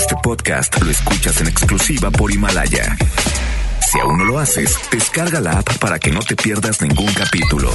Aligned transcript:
Este 0.00 0.16
podcast 0.22 0.80
lo 0.82 0.90
escuchas 0.90 1.42
en 1.42 1.48
exclusiva 1.48 2.10
por 2.10 2.32
Himalaya. 2.32 2.96
Si 3.86 4.00
aún 4.00 4.16
no 4.16 4.24
lo 4.24 4.38
haces, 4.38 4.74
descarga 4.90 5.42
la 5.42 5.58
app 5.58 5.76
para 5.78 5.98
que 5.98 6.10
no 6.10 6.20
te 6.20 6.36
pierdas 6.36 6.80
ningún 6.80 7.12
capítulo. 7.12 7.68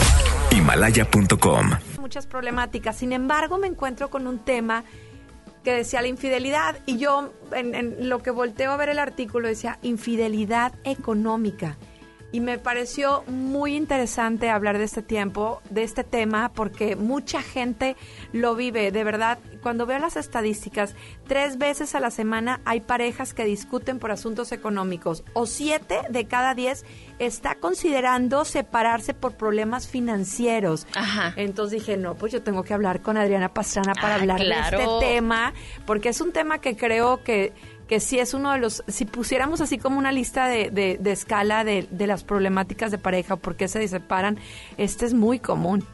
Himalaya.com. 0.49 1.69
Muchas 1.99 2.25
problemáticas. 2.25 2.97
Sin 2.97 3.13
embargo, 3.13 3.59
me 3.59 3.67
encuentro 3.67 4.09
con 4.09 4.25
un 4.25 4.39
tema 4.39 4.85
que 5.63 5.71
decía 5.71 6.01
la 6.01 6.07
infidelidad 6.07 6.79
y 6.87 6.97
yo 6.97 7.31
en, 7.51 7.75
en 7.75 8.09
lo 8.09 8.17
que 8.23 8.31
volteo 8.31 8.71
a 8.71 8.77
ver 8.77 8.89
el 8.89 8.97
artículo 8.97 9.47
decía 9.47 9.77
infidelidad 9.83 10.73
económica. 10.83 11.77
Y 12.31 12.41
me 12.41 12.57
pareció 12.57 13.23
muy 13.27 13.75
interesante 13.77 14.49
hablar 14.49 14.77
de 14.77 14.83
este 14.83 15.01
tiempo, 15.01 15.61
de 15.69 15.83
este 15.83 16.03
tema, 16.03 16.51
porque 16.53 16.97
mucha 16.97 17.41
gente 17.41 17.95
lo 18.33 18.55
vive. 18.55 18.91
De 18.91 19.05
verdad, 19.05 19.39
cuando 19.61 19.85
veo 19.85 19.99
las 19.99 20.17
estadísticas, 20.17 20.95
tres 21.27 21.57
veces 21.57 21.95
a 21.95 22.01
la 22.01 22.11
semana 22.11 22.59
hay 22.65 22.81
parejas 22.81 23.33
que 23.33 23.45
discuten 23.45 23.99
por 23.99 24.11
asuntos 24.11 24.51
económicos, 24.51 25.23
o 25.33 25.45
siete 25.45 25.99
de 26.09 26.25
cada 26.25 26.55
diez 26.55 26.83
está 27.19 27.55
considerando 27.55 28.43
separarse 28.43 29.13
por 29.13 29.35
problemas 29.35 29.87
financieros. 29.87 30.87
Ajá. 30.93 31.33
Entonces 31.37 31.79
dije, 31.79 31.95
no, 31.95 32.15
pues 32.15 32.33
yo 32.33 32.41
tengo 32.43 32.63
que 32.63 32.73
hablar 32.73 33.01
con 33.01 33.15
Adriana 33.17 33.53
Pastrana 33.53 33.93
para 33.93 34.15
Ah, 34.15 34.19
hablar 34.19 34.39
claro. 34.41 34.77
de 34.77 34.83
este 34.83 34.99
tema, 35.13 35.53
porque 35.85 36.09
es 36.09 36.19
un 36.19 36.33
tema 36.33 36.59
que 36.59 36.75
creo 36.75 37.23
que 37.23 37.53
que 37.87 37.99
sí 37.99 38.19
es 38.19 38.33
uno 38.33 38.51
de 38.51 38.59
los, 38.59 38.83
si 38.87 39.05
pusiéramos 39.05 39.61
así 39.61 39.77
como 39.77 39.97
una 39.97 40.11
lista 40.11 40.47
de, 40.47 40.69
de, 40.71 40.97
de 40.99 41.11
escala 41.11 41.63
de, 41.63 41.87
de 41.91 42.07
las 42.07 42.23
problemáticas 42.23 42.91
de 42.91 42.97
pareja, 42.97 43.35
por 43.35 43.55
qué 43.55 43.67
se 43.67 43.87
separan, 43.87 44.39
este 44.77 45.05
es 45.05 45.13
muy 45.13 45.39
común. 45.39 45.85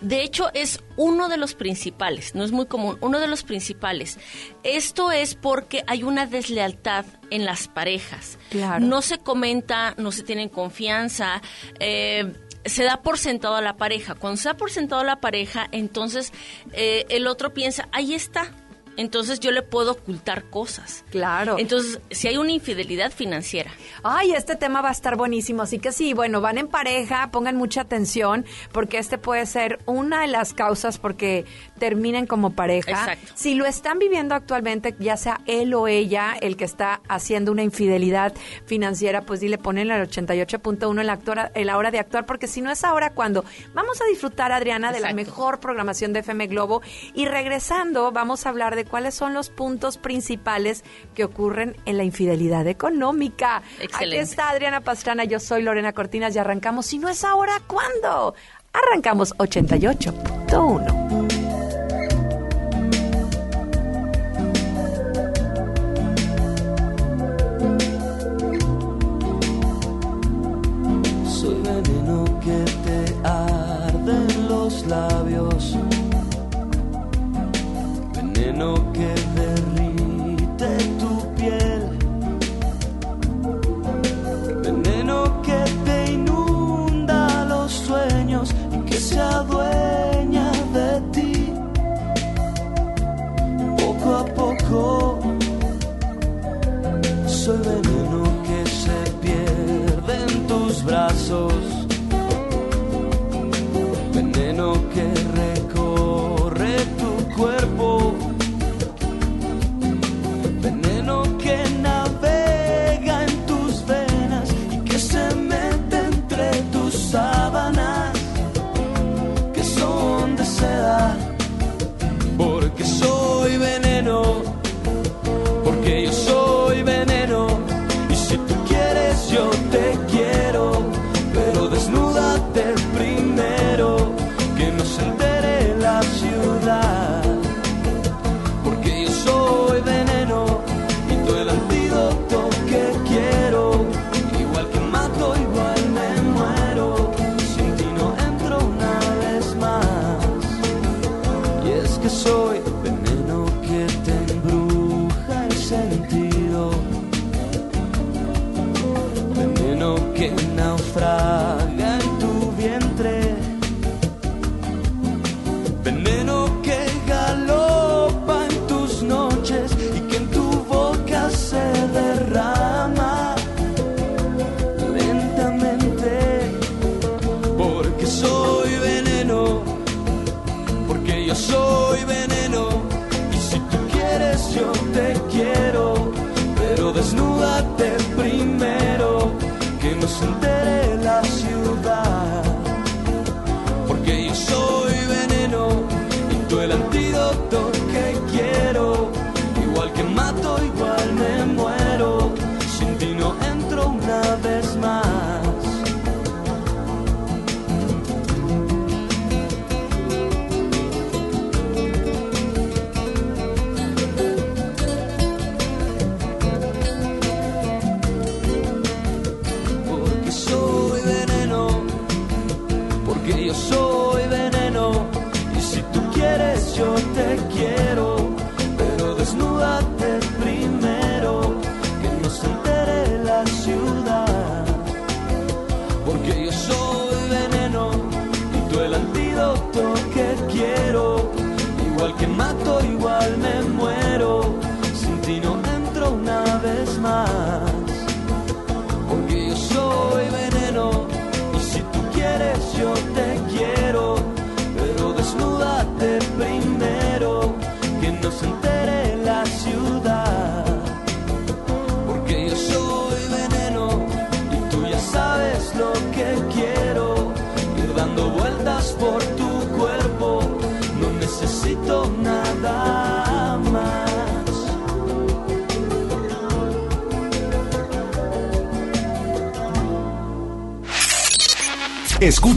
De 0.00 0.22
hecho, 0.22 0.50
es 0.54 0.82
uno 0.96 1.28
de 1.28 1.36
los 1.36 1.54
principales, 1.54 2.34
no 2.34 2.44
es 2.44 2.52
muy 2.52 2.66
común, 2.66 2.98
uno 3.00 3.18
de 3.18 3.28
los 3.28 3.42
principales. 3.42 4.18
Esto 4.62 5.10
es 5.10 5.34
porque 5.34 5.84
hay 5.86 6.02
una 6.02 6.26
deslealtad 6.26 7.04
en 7.30 7.44
las 7.44 7.68
parejas. 7.68 8.38
Claro. 8.50 8.84
No 8.84 9.02
se 9.02 9.18
comenta, 9.18 9.94
no 9.96 10.12
se 10.12 10.22
tienen 10.22 10.48
confianza. 10.48 11.40
eh, 11.78 12.32
se 12.64 12.84
da 12.84 13.00
por 13.02 13.18
sentado 13.18 13.56
a 13.56 13.62
la 13.62 13.76
pareja. 13.76 14.14
Cuando 14.14 14.36
se 14.36 14.48
da 14.48 14.54
por 14.54 14.70
sentado 14.70 15.00
a 15.00 15.04
la 15.04 15.16
pareja, 15.16 15.66
entonces 15.72 16.32
eh, 16.72 17.06
el 17.08 17.26
otro 17.26 17.54
piensa, 17.54 17.88
ahí 17.92 18.14
está. 18.14 18.52
Entonces 18.96 19.40
yo 19.40 19.50
le 19.50 19.62
puedo 19.62 19.92
ocultar 19.92 20.44
cosas. 20.50 21.04
Claro. 21.10 21.56
Entonces, 21.58 22.00
si 22.10 22.28
hay 22.28 22.36
una 22.36 22.52
infidelidad 22.52 23.10
financiera. 23.12 23.70
Ay, 24.02 24.32
este 24.32 24.56
tema 24.56 24.82
va 24.82 24.90
a 24.90 24.92
estar 24.92 25.16
buenísimo. 25.16 25.62
Así 25.62 25.78
que 25.78 25.92
sí, 25.92 26.12
bueno, 26.12 26.40
van 26.40 26.58
en 26.58 26.68
pareja, 26.68 27.30
pongan 27.30 27.56
mucha 27.56 27.80
atención, 27.82 28.44
porque 28.72 28.98
este 28.98 29.16
puede 29.16 29.46
ser 29.46 29.78
una 29.86 30.20
de 30.22 30.26
las 30.26 30.52
causas 30.52 30.98
porque 30.98 31.44
terminen 31.78 32.26
como 32.26 32.50
pareja. 32.52 32.90
Exacto. 32.90 33.32
Si 33.36 33.54
lo 33.54 33.64
están 33.64 33.98
viviendo 33.98 34.34
actualmente, 34.34 34.94
ya 34.98 35.16
sea 35.16 35.40
él 35.46 35.72
o 35.74 35.88
ella 35.88 36.34
el 36.40 36.56
que 36.56 36.64
está 36.64 37.00
haciendo 37.08 37.52
una 37.52 37.62
infidelidad 37.62 38.34
financiera, 38.66 39.22
pues 39.22 39.40
dile, 39.40 39.56
ponenle 39.58 39.94
al 39.94 40.08
88.1 40.08 41.00
en 41.00 41.06
la, 41.06 41.12
actora- 41.14 41.50
en 41.54 41.66
la 41.66 41.76
hora 41.78 41.90
de 41.90 41.98
actuar, 42.00 42.26
porque 42.26 42.46
si 42.46 42.60
no 42.60 42.70
es 42.70 42.84
ahora 42.84 43.10
cuando. 43.14 43.44
Vamos 43.72 44.00
a 44.02 44.04
disfrutar, 44.06 44.52
Adriana, 44.52 44.92
de 44.92 45.00
la 45.00 45.12
mejor 45.14 45.58
programación 45.60 46.12
de 46.12 46.20
FM 46.20 46.46
Globo. 46.48 46.82
Y 47.14 47.24
regresando, 47.26 48.12
vamos 48.12 48.44
a 48.46 48.50
hablar 48.50 48.76
de 48.76 48.79
cuáles 48.84 49.14
son 49.14 49.34
los 49.34 49.50
puntos 49.50 49.98
principales 49.98 50.84
que 51.14 51.24
ocurren 51.24 51.76
en 51.84 51.96
la 51.96 52.04
infidelidad 52.04 52.66
económica. 52.66 53.62
Excelente. 53.80 54.16
Aquí 54.16 54.16
está 54.16 54.50
Adriana 54.50 54.80
Pastrana, 54.80 55.24
yo 55.24 55.40
soy 55.40 55.62
Lorena 55.62 55.92
Cortinas 55.92 56.34
y 56.34 56.38
arrancamos. 56.38 56.86
Si 56.86 56.98
no 56.98 57.08
es 57.08 57.24
ahora, 57.24 57.60
¿cuándo? 57.66 58.34
Arrancamos 58.72 59.34
88.1. 59.38 60.99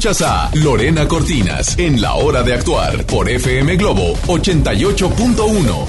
Escuchas 0.03 0.29
a 0.29 0.51
Lorena 0.55 1.07
Cortinas 1.07 1.79
en 1.79 2.01
La 2.01 2.15
Hora 2.15 2.43
de 2.43 2.53
Actuar 2.53 3.05
por 3.05 3.29
FM 3.29 3.77
Globo 3.77 4.15
88.1. 4.27 5.85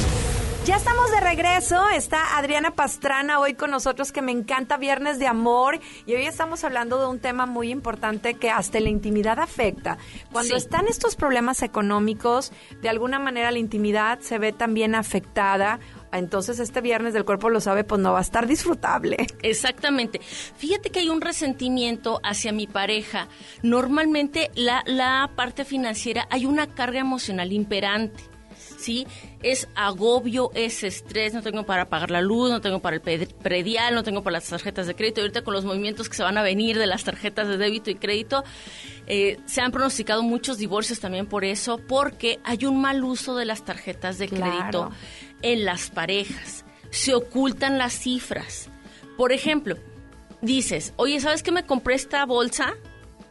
Ya 0.67 0.77
estamos 0.77 1.11
de 1.11 1.19
regreso. 1.21 1.89
Está 1.91 2.39
Adriana 2.39 2.71
Pastrana 2.71 3.41
hoy 3.41 3.55
con 3.55 3.73
nosotros, 3.73 4.13
que 4.13 4.23
me 4.23 4.31
encanta 4.31 4.77
Viernes 4.77 5.19
de 5.19 5.27
Amor. 5.27 5.81
Y 6.07 6.15
hoy 6.15 6.27
estamos 6.27 6.63
hablando 6.63 7.01
de 7.01 7.09
un 7.09 7.19
tema 7.19 7.47
muy 7.47 7.73
importante 7.73 8.35
que 8.35 8.51
hasta 8.51 8.79
la 8.79 8.89
intimidad 8.89 9.41
afecta. 9.41 9.99
Cuando 10.31 10.55
Sí. 10.55 10.63
están 10.65 10.87
estos 10.87 11.17
problemas 11.17 11.63
económicos, 11.63 12.53
de 12.83 12.89
alguna 12.89 13.19
manera 13.19 13.51
la 13.51 13.59
intimidad 13.59 14.21
se 14.21 14.39
ve 14.39 14.53
también 14.53 14.95
afectada. 14.95 15.81
Entonces, 16.19 16.61
este 16.61 16.81
viernes 16.81 17.15
del 17.15 17.25
cuerpo 17.25 17.51
lo 17.51 17.61
sabe, 17.61 17.85
pues 17.85 18.01
no 18.01 18.13
va 18.13 18.19
a 18.19 18.23
estar 18.23 18.47
disfrutable. 18.47 19.17
Exactamente. 19.43 20.21
Fíjate 20.57 20.91
que 20.91 21.01
hay 21.01 21.09
un 21.09 21.21
resentimiento 21.21 22.21
hacia 22.23 22.53
mi 22.53 22.67
pareja. 22.67 23.29
Normalmente 23.63 24.51
la, 24.55 24.83
la 24.87 25.31
parte 25.37 25.65
financiera 25.65 26.27
hay 26.31 26.47
una 26.47 26.67
carga 26.69 27.01
emocional 27.01 27.53
imperante. 27.53 28.23
¿Sí? 28.79 29.07
Es 29.43 29.67
agobio, 29.75 30.51
es 30.55 30.85
estrés, 30.85 31.33
no 31.33 31.43
tengo 31.43 31.65
para 31.65 31.89
pagar 31.89 32.11
la 32.11 32.21
luz, 32.21 32.51
no 32.51 32.61
tengo 32.61 32.81
para 32.81 32.97
el 32.97 33.03
predial, 33.03 33.95
no 33.95 34.03
tengo 34.03 34.23
para 34.23 34.35
las 34.35 34.49
tarjetas 34.49 34.87
de 34.87 34.95
crédito. 34.95 35.23
Ahorita 35.23 35.43
con 35.43 35.55
los 35.55 35.65
movimientos 35.65 36.09
que 36.09 36.17
se 36.17 36.23
van 36.23 36.37
a 36.37 36.43
venir 36.43 36.79
de 36.79 36.87
las 36.87 37.03
tarjetas 37.03 37.49
de 37.49 37.57
débito 37.57 37.91
y 37.91 37.95
crédito, 37.95 38.45
eh, 39.07 39.39
se 39.47 39.63
han 39.63 39.73
pronosticado 39.73 40.23
muchos 40.23 40.59
divorcios 40.59 41.01
también 41.01 41.27
por 41.27 41.45
eso, 41.45 41.79
porque 41.79 42.41
hay 42.45 42.67
un 42.67 42.81
mal 42.81 43.03
uso 43.05 43.35
de 43.37 43.47
las 43.47 43.65
tarjetas 43.65 44.19
de 44.19 44.29
Claro. 44.29 44.91
En 45.45 45.65
las 45.65 45.91
parejas. 45.91 46.65
Se 46.91 47.15
ocultan 47.15 47.79
las 47.79 47.93
cifras. 47.93 48.69
Por 49.17 49.33
ejemplo, 49.33 49.77
dices, 50.41 50.93
oye, 50.97 51.21
¿sabes 51.21 51.43
qué 51.43 51.53
me 51.53 51.65
compré 51.67 51.95
esta 51.95 52.25
bolsa? 52.27 52.75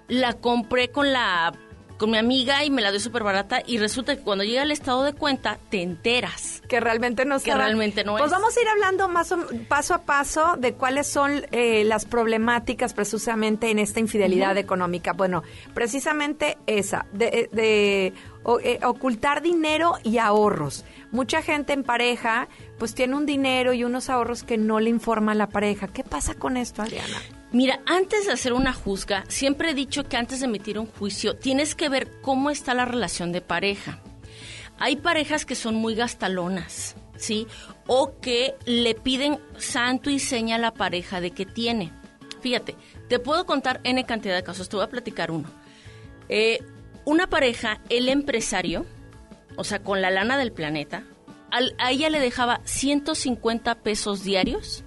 La 0.08 0.34
compré 0.34 0.90
con 0.90 1.12
la 1.12 1.54
con 1.98 2.10
mi 2.12 2.18
amiga 2.18 2.66
y 2.66 2.70
me 2.72 2.82
la 2.82 2.92
dio 2.92 3.00
súper 3.00 3.24
barata 3.24 3.62
y 3.66 3.78
resulta 3.78 4.16
que 4.18 4.24
cuando 4.24 4.44
llega 4.44 4.64
el 4.64 4.72
estado 4.72 5.04
de 5.04 5.14
cuenta 5.14 5.58
te 5.70 5.82
enteras. 5.82 6.62
que 6.68 6.80
realmente 6.80 7.24
no 7.24 7.36
Que 7.40 7.52
sabe. 7.52 7.64
realmente 7.64 8.04
no 8.04 8.14
Pues 8.18 8.26
es. 8.26 8.32
vamos 8.32 8.58
a 8.58 8.62
ir 8.62 8.68
hablando 8.68 9.08
más 9.08 9.32
o- 9.32 9.46
paso 9.70 9.94
a 9.94 10.00
paso 10.00 10.56
de 10.58 10.74
cuáles 10.74 11.08
son 11.08 11.46
eh, 11.52 11.84
las 11.86 12.04
problemáticas 12.06 12.94
precisamente 12.94 13.70
en 13.70 13.78
esta 13.80 14.00
infidelidad 14.02 14.58
económica. 14.58 15.14
Bueno, 15.14 15.44
precisamente 15.74 16.58
esa, 16.66 17.06
de, 17.14 17.48
de 17.54 18.14
o- 18.44 18.60
eh, 18.60 18.80
ocultar 18.84 19.42
dinero 19.42 19.94
y 20.04 20.18
ahorros. 20.18 20.84
Mucha 21.14 21.44
gente 21.44 21.74
en 21.74 21.84
pareja 21.84 22.50
pues 22.80 22.96
tiene 22.96 23.16
un 23.16 23.28
dinero 23.28 23.72
y 23.72 23.84
unos 23.84 24.10
ahorros 24.10 24.42
que 24.44 24.58
no 24.58 24.80
le 24.80 24.90
informa 24.90 25.34
a 25.34 25.36
la 25.36 25.48
pareja. 25.48 25.88
¿Qué 25.88 26.04
pasa 26.04 26.34
con 26.34 26.58
esto, 26.58 26.82
Adriana? 26.82 27.22
Mira, 27.52 27.82
antes 27.86 28.26
de 28.26 28.32
hacer 28.32 28.52
una 28.52 28.74
juzga, 28.74 29.24
siempre 29.28 29.70
he 29.70 29.74
dicho 29.76 30.06
que 30.06 30.18
antes 30.18 30.40
de 30.40 30.48
emitir 30.48 30.80
un 30.80 30.88
juicio 30.88 31.36
tienes 31.36 31.76
que 31.76 31.88
ver 31.88 32.10
cómo 32.22 32.50
está 32.50 32.74
la 32.74 32.86
relación 32.86 33.32
de 33.32 33.42
pareja. 33.42 34.00
Hay 34.80 34.96
parejas 34.96 35.46
que 35.46 35.54
son 35.54 35.76
muy 35.76 35.94
gastalonas, 35.94 36.96
¿sí? 37.16 37.46
O 37.86 38.20
que 38.20 38.56
le 38.66 38.96
piden 38.96 39.40
santo 39.60 40.10
y 40.10 40.18
seña 40.18 40.56
a 40.56 40.60
la 40.60 40.74
pareja 40.74 41.22
de 41.22 41.30
que 41.30 41.46
tiene. 41.46 41.94
Fíjate, 42.42 42.76
te 43.08 43.20
puedo 43.20 43.46
contar 43.46 43.82
N 43.84 44.04
cantidad 44.04 44.34
de 44.34 44.42
casos, 44.42 44.68
te 44.68 44.78
voy 44.78 44.86
a 44.86 44.90
platicar 44.90 45.30
uno. 45.30 45.48
Eh, 46.28 46.58
una 47.06 47.28
pareja, 47.28 47.82
el 47.90 48.10
empresario, 48.10 48.88
o 49.58 49.64
sea, 49.64 49.80
con 49.84 50.02
la 50.02 50.12
lana 50.12 50.38
del 50.38 50.52
planeta, 50.52 51.04
al- 51.52 51.76
a 51.78 51.92
ella 51.92 52.10
le 52.10 52.20
dejaba 52.20 52.62
150 52.64 53.76
pesos 53.76 54.24
diarios 54.24 54.84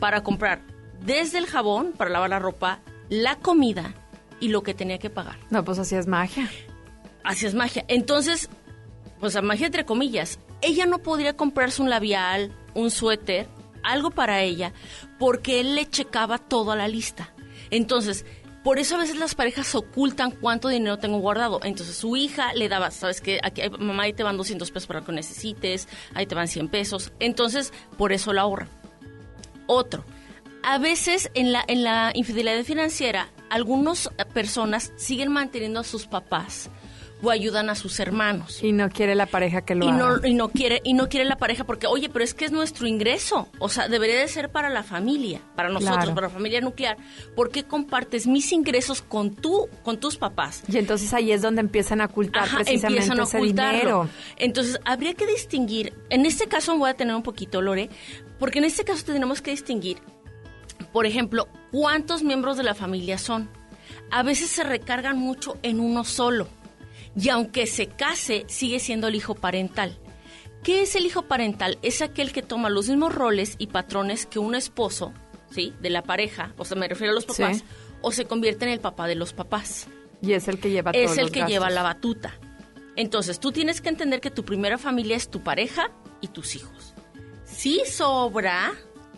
para 0.00 0.22
comprar 0.22 0.62
desde 1.04 1.38
el 1.38 1.46
jabón 1.46 1.92
para 1.96 2.10
lavar 2.10 2.30
la 2.30 2.38
ropa, 2.38 2.80
la 3.08 3.36
comida 3.36 3.94
y 4.40 4.48
lo 4.48 4.62
que 4.62 4.74
tenía 4.74 4.98
que 4.98 5.10
pagar. 5.10 5.36
No, 5.50 5.64
pues 5.64 5.78
así 5.78 5.94
es 5.94 6.06
magia. 6.06 6.48
Así 7.24 7.46
es 7.46 7.54
magia. 7.54 7.84
Entonces, 7.88 8.48
pues 9.20 9.36
a 9.36 9.42
magia 9.42 9.66
entre 9.66 9.84
comillas, 9.84 10.38
ella 10.60 10.86
no 10.86 10.98
podría 10.98 11.36
comprarse 11.36 11.82
un 11.82 11.90
labial, 11.90 12.52
un 12.74 12.90
suéter, 12.90 13.46
algo 13.82 14.10
para 14.10 14.40
ella, 14.42 14.72
porque 15.18 15.60
él 15.60 15.74
le 15.74 15.86
checaba 15.88 16.38
toda 16.38 16.74
la 16.76 16.88
lista. 16.88 17.32
Entonces, 17.70 18.24
por 18.62 18.78
eso 18.78 18.96
a 18.96 18.98
veces 18.98 19.16
las 19.16 19.34
parejas 19.34 19.74
ocultan 19.74 20.30
cuánto 20.30 20.68
dinero 20.68 20.98
tengo 20.98 21.18
guardado. 21.18 21.60
Entonces 21.62 21.96
su 21.96 22.16
hija 22.16 22.52
le 22.54 22.68
daba, 22.68 22.90
sabes 22.90 23.20
que 23.20 23.40
aquí 23.42 23.62
mamá 23.78 24.04
ahí 24.04 24.12
te 24.12 24.22
van 24.22 24.36
200 24.36 24.70
pesos 24.70 24.86
para 24.86 25.00
lo 25.00 25.06
que 25.06 25.12
necesites, 25.12 25.88
ahí 26.14 26.26
te 26.26 26.34
van 26.34 26.48
100 26.48 26.68
pesos. 26.68 27.12
Entonces, 27.20 27.72
por 27.96 28.12
eso 28.12 28.32
la 28.32 28.42
ahorra. 28.42 28.68
Otro, 29.66 30.04
a 30.62 30.78
veces 30.78 31.30
en 31.34 31.52
la, 31.52 31.64
en 31.68 31.84
la 31.84 32.10
infidelidad 32.14 32.64
financiera, 32.64 33.28
algunas 33.50 34.10
personas 34.32 34.92
siguen 34.96 35.32
manteniendo 35.32 35.80
a 35.80 35.84
sus 35.84 36.06
papás 36.06 36.70
o 37.22 37.30
ayudan 37.30 37.68
a 37.70 37.74
sus 37.74 37.98
hermanos. 38.00 38.62
Y 38.62 38.72
no 38.72 38.88
quiere 38.90 39.14
la 39.14 39.26
pareja 39.26 39.62
que 39.62 39.74
lo 39.74 39.84
Y 39.84 39.88
haga. 39.88 39.96
no, 39.98 40.26
y 40.26 40.34
no 40.34 40.48
quiere 40.50 40.80
y 40.84 40.94
no 40.94 41.08
quiere 41.08 41.24
la 41.24 41.36
pareja 41.36 41.64
porque 41.64 41.86
oye 41.86 42.08
pero 42.08 42.24
es 42.24 42.32
que 42.34 42.44
es 42.44 42.52
nuestro 42.52 42.86
ingreso 42.86 43.48
o 43.58 43.68
sea 43.68 43.88
debería 43.88 44.18
de 44.20 44.28
ser 44.28 44.50
para 44.50 44.68
la 44.70 44.82
familia 44.84 45.40
para 45.56 45.68
nosotros 45.68 45.96
Claro. 45.96 46.14
para 46.14 46.28
la 46.28 46.32
familia 46.32 46.60
nuclear 46.60 46.96
¿por 47.34 47.50
qué 47.50 47.64
compartes 47.64 48.26
mis 48.28 48.52
ingresos 48.52 49.02
con 49.02 49.34
tú 49.34 49.68
con 49.82 49.98
tus 49.98 50.16
papás 50.16 50.62
Y 50.68 50.76
entonces 50.78 51.12
ahí 51.12 51.32
es 51.32 51.42
donde 51.42 51.60
empiezan 51.60 52.00
a 52.00 52.04
ocultar 52.06 52.44
Ajá, 52.44 52.56
precisamente 52.58 52.86
empiezan 53.02 53.20
a 53.20 53.22
ese 53.24 53.36
ocultarlo. 53.36 53.78
dinero. 53.80 54.08
Entonces, 54.36 54.78
habría 54.84 55.14
que 55.14 55.26
distinguir, 55.26 55.94
en 56.10 56.24
este 56.26 56.46
caso 56.46 56.76
voy 56.78 56.90
a 56.90 56.94
tener 56.94 57.14
un 57.16 57.22
poquito, 57.22 57.60
Lore, 57.62 57.88
porque 58.38 58.58
en 58.60 58.64
este 58.64 58.84
caso 58.84 59.04
tenemos 59.04 59.42
que 59.42 59.50
distinguir, 59.50 59.98
por 60.92 61.06
ejemplo, 61.06 61.48
cuántos 61.72 62.22
miembros 62.22 62.56
de 62.56 62.62
la 62.62 62.74
familia 62.74 63.18
son. 63.18 63.48
A 64.10 64.22
veces 64.22 64.48
se 64.50 64.62
recargan 64.64 65.18
mucho 65.18 65.58
en 65.62 65.80
uno 65.80 66.04
solo, 66.04 66.46
y 67.18 67.28
aunque 67.30 67.66
se 67.66 67.86
case, 67.88 68.44
sigue 68.48 68.78
siendo 68.80 69.08
el 69.08 69.14
hijo 69.14 69.34
parental. 69.34 69.98
¿Qué 70.62 70.82
es 70.82 70.94
el 70.96 71.06
hijo 71.06 71.22
parental? 71.22 71.78
Es 71.82 72.02
aquel 72.02 72.32
que 72.32 72.42
toma 72.42 72.68
los 72.70 72.88
mismos 72.88 73.14
roles 73.14 73.54
y 73.58 73.68
patrones 73.68 74.26
que 74.26 74.38
un 74.38 74.54
esposo, 74.54 75.12
¿sí? 75.50 75.72
De 75.80 75.90
la 75.90 76.02
pareja, 76.02 76.52
o 76.58 76.64
sea, 76.64 76.76
me 76.76 76.88
refiero 76.88 77.12
a 77.12 77.14
los 77.14 77.24
papás, 77.26 77.58
Sí. 77.58 77.64
o 78.02 78.10
se 78.12 78.24
convierte 78.26 78.64
en 78.64 78.72
el 78.72 78.80
papá 78.80 79.06
de 79.06 79.14
los 79.14 79.32
papás 79.32 79.86
Y 80.20 80.32
es 80.32 80.48
el 80.48 80.58
que 80.58 80.70
lleva 80.70 80.92
todos 80.92 81.04
es 81.12 81.16
el 81.16 81.24
los 81.24 81.30
que 81.30 81.40
gastos. 81.40 81.52
lleva 81.52 81.70
la 81.70 81.82
batuta. 81.82 82.34
Entonces, 82.96 83.38
tú 83.38 83.52
tienes 83.52 83.80
que 83.80 83.88
entender 83.88 84.20
que 84.20 84.30
tu 84.32 84.44
primera 84.44 84.76
familia 84.78 85.16
es 85.16 85.30
tu 85.30 85.42
pareja 85.44 85.92
y 86.20 86.28
tus 86.28 86.56
hijos. 86.56 86.94
Si 87.44 87.80
sobra, 87.86 88.72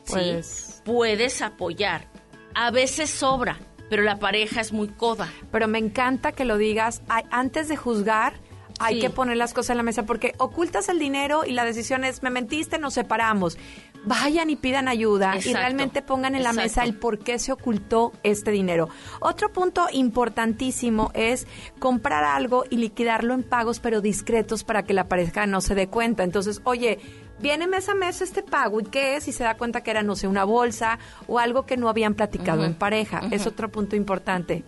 ¿sí? 0.04 0.12
Pues- 0.12 0.82
puedes 0.84 1.40
apoyar. 1.40 2.06
A 2.54 2.70
veces 2.70 3.08
sobra, 3.08 3.58
pero 3.90 4.02
la 4.02 4.18
pareja 4.18 4.62
es 4.62 4.72
muy 4.72 4.88
coda. 4.88 5.28
Pero 5.52 5.68
me 5.68 5.78
encanta 5.78 6.32
que 6.32 6.46
lo 6.46 6.56
digas. 6.56 7.02
Ay, 7.08 7.24
antes 7.30 7.68
de 7.68 7.76
juzgar, 7.76 8.32
hay 8.78 8.94
Sí. 8.94 9.00
que 9.02 9.10
poner 9.10 9.36
las 9.36 9.52
cosas 9.52 9.70
en 9.70 9.76
la 9.76 9.82
mesa 9.82 10.06
porque 10.06 10.32
ocultas 10.38 10.88
el 10.88 10.98
dinero 10.98 11.42
y 11.44 11.52
la 11.52 11.66
decisión 11.66 12.04
es, 12.04 12.22
me 12.22 12.30
mentiste, 12.30 12.78
nos 12.78 12.94
separamos. 12.94 13.58
Vayan 14.04 14.48
y 14.48 14.56
pidan 14.56 14.88
ayuda 14.88 15.36
y 15.44 15.52
realmente 15.52 16.00
pongan 16.00 16.34
en 16.34 16.42
la 16.42 16.50
Exacto. 16.50 16.62
mesa 16.68 16.84
el 16.84 16.94
por 16.94 17.18
qué 17.18 17.38
se 17.38 17.52
ocultó 17.52 18.12
este 18.22 18.50
dinero. 18.50 18.88
Otro 19.20 19.52
punto 19.52 19.86
importantísimo 19.92 21.10
es 21.14 21.46
comprar 21.78 22.24
algo 22.24 22.64
y 22.70 22.78
liquidarlo 22.78 23.34
en 23.34 23.42
pagos 23.42 23.78
pero 23.80 24.00
discretos 24.00 24.64
para 24.64 24.84
que 24.84 24.94
la 24.94 25.06
pareja 25.08 25.46
no 25.46 25.60
se 25.60 25.74
dé 25.74 25.88
cuenta. 25.88 26.22
Entonces, 26.22 26.62
oye, 26.64 26.98
viene 27.40 27.66
mes 27.66 27.88
a 27.90 27.94
mes 27.94 28.22
este 28.22 28.42
pago 28.42 28.80
y 28.80 28.84
qué 28.84 29.16
es 29.16 29.28
y 29.28 29.32
se 29.32 29.44
da 29.44 29.56
cuenta 29.56 29.82
que 29.82 29.90
era, 29.90 30.02
no 30.02 30.16
sé, 30.16 30.28
una 30.28 30.44
bolsa 30.44 30.98
o 31.26 31.38
algo 31.38 31.66
que 31.66 31.76
no 31.76 31.88
habían 31.90 32.14
platicado 32.14 32.64
en 32.64 32.74
pareja. 32.74 33.20
Es 33.30 33.46
otro 33.46 33.70
punto 33.70 33.96
importante. 33.96 34.64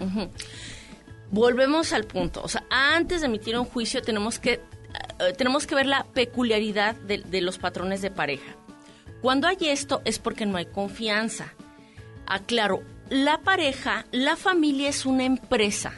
Volvemos 1.30 1.92
al 1.94 2.04
punto. 2.04 2.42
O 2.42 2.48
sea, 2.48 2.64
antes 2.68 3.22
de 3.22 3.28
emitir 3.28 3.58
un 3.58 3.64
juicio 3.64 4.02
tenemos 4.02 4.38
que, 4.38 4.52
eh, 4.52 5.32
tenemos 5.38 5.66
que 5.66 5.74
ver 5.74 5.86
la 5.86 6.04
peculiaridad 6.04 6.94
de, 6.96 7.18
de 7.18 7.40
los 7.40 7.56
patrones 7.56 8.02
de 8.02 8.10
pareja. 8.10 8.56
Cuando 9.22 9.46
hay 9.48 9.56
esto 9.60 10.02
es 10.04 10.18
porque 10.18 10.44
no 10.46 10.56
hay 10.58 10.66
confianza. 10.66 11.54
Aclaro, 12.26 12.82
la 13.08 13.38
pareja, 13.38 14.04
la 14.12 14.36
familia 14.36 14.88
es 14.88 15.06
una 15.06 15.24
empresa. 15.24 15.92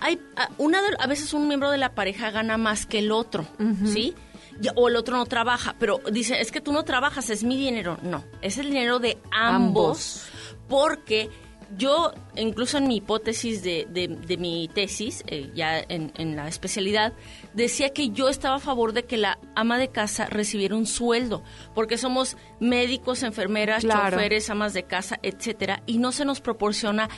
Hay, 0.00 0.20
una 0.58 0.82
de- 0.82 0.96
a 0.98 1.06
veces 1.06 1.32
un 1.32 1.46
miembro 1.46 1.70
de 1.70 1.78
la 1.78 1.94
pareja 1.94 2.30
gana 2.30 2.56
más 2.58 2.86
que 2.86 2.98
el 2.98 3.12
otro, 3.12 3.46
¿sí? 3.86 4.14
Ya- 4.60 4.72
O 4.76 4.88
el 4.88 4.96
otro 4.96 5.16
no 5.16 5.26
trabaja, 5.26 5.76
pero 5.78 6.00
dice, 6.10 6.40
es 6.40 6.50
que 6.52 6.60
tú 6.60 6.72
no 6.72 6.84
trabajas, 6.84 7.30
es 7.30 7.44
mi 7.44 7.56
dinero. 7.56 7.98
No, 8.02 8.24
es 8.42 8.58
el 8.58 8.66
dinero 8.66 8.98
de 8.98 9.18
ambos, 9.30 10.24
porque 10.68 11.30
yo, 11.78 12.12
incluso 12.36 12.78
en 12.78 12.88
mi 12.88 12.96
hipótesis 12.96 13.62
de, 13.62 13.86
de- 13.90 14.08
de 14.08 14.36
mi 14.36 14.68
tesis, 14.74 15.22
eh, 15.28 15.50
ya 15.54 15.78
en, 15.80 16.12
en 16.16 16.34
la 16.36 16.48
especialidad, 16.48 17.12
decía 17.54 17.90
que 17.90 18.10
yo 18.10 18.28
estaba 18.28 18.56
a 18.56 18.60
favor 18.60 18.92
de 18.92 19.04
que 19.04 19.16
la 19.16 19.38
ama 19.54 19.78
de 19.78 19.88
casa 19.88 20.26
recibiera 20.26 20.76
un 20.76 20.86
sueldo, 20.86 21.42
porque 21.74 21.98
somos 21.98 22.36
médicos, 22.60 23.22
enfermeras, 23.22 23.82
Claro. 23.84 24.16
choferes, 24.16 24.48
amas 24.50 24.72
de 24.74 24.84
casa, 24.84 25.18
etcétera, 25.22 25.82
y 25.86 25.98
no 25.98 26.12
se 26.12 26.24
nos 26.24 26.40
proporciona 26.40 27.08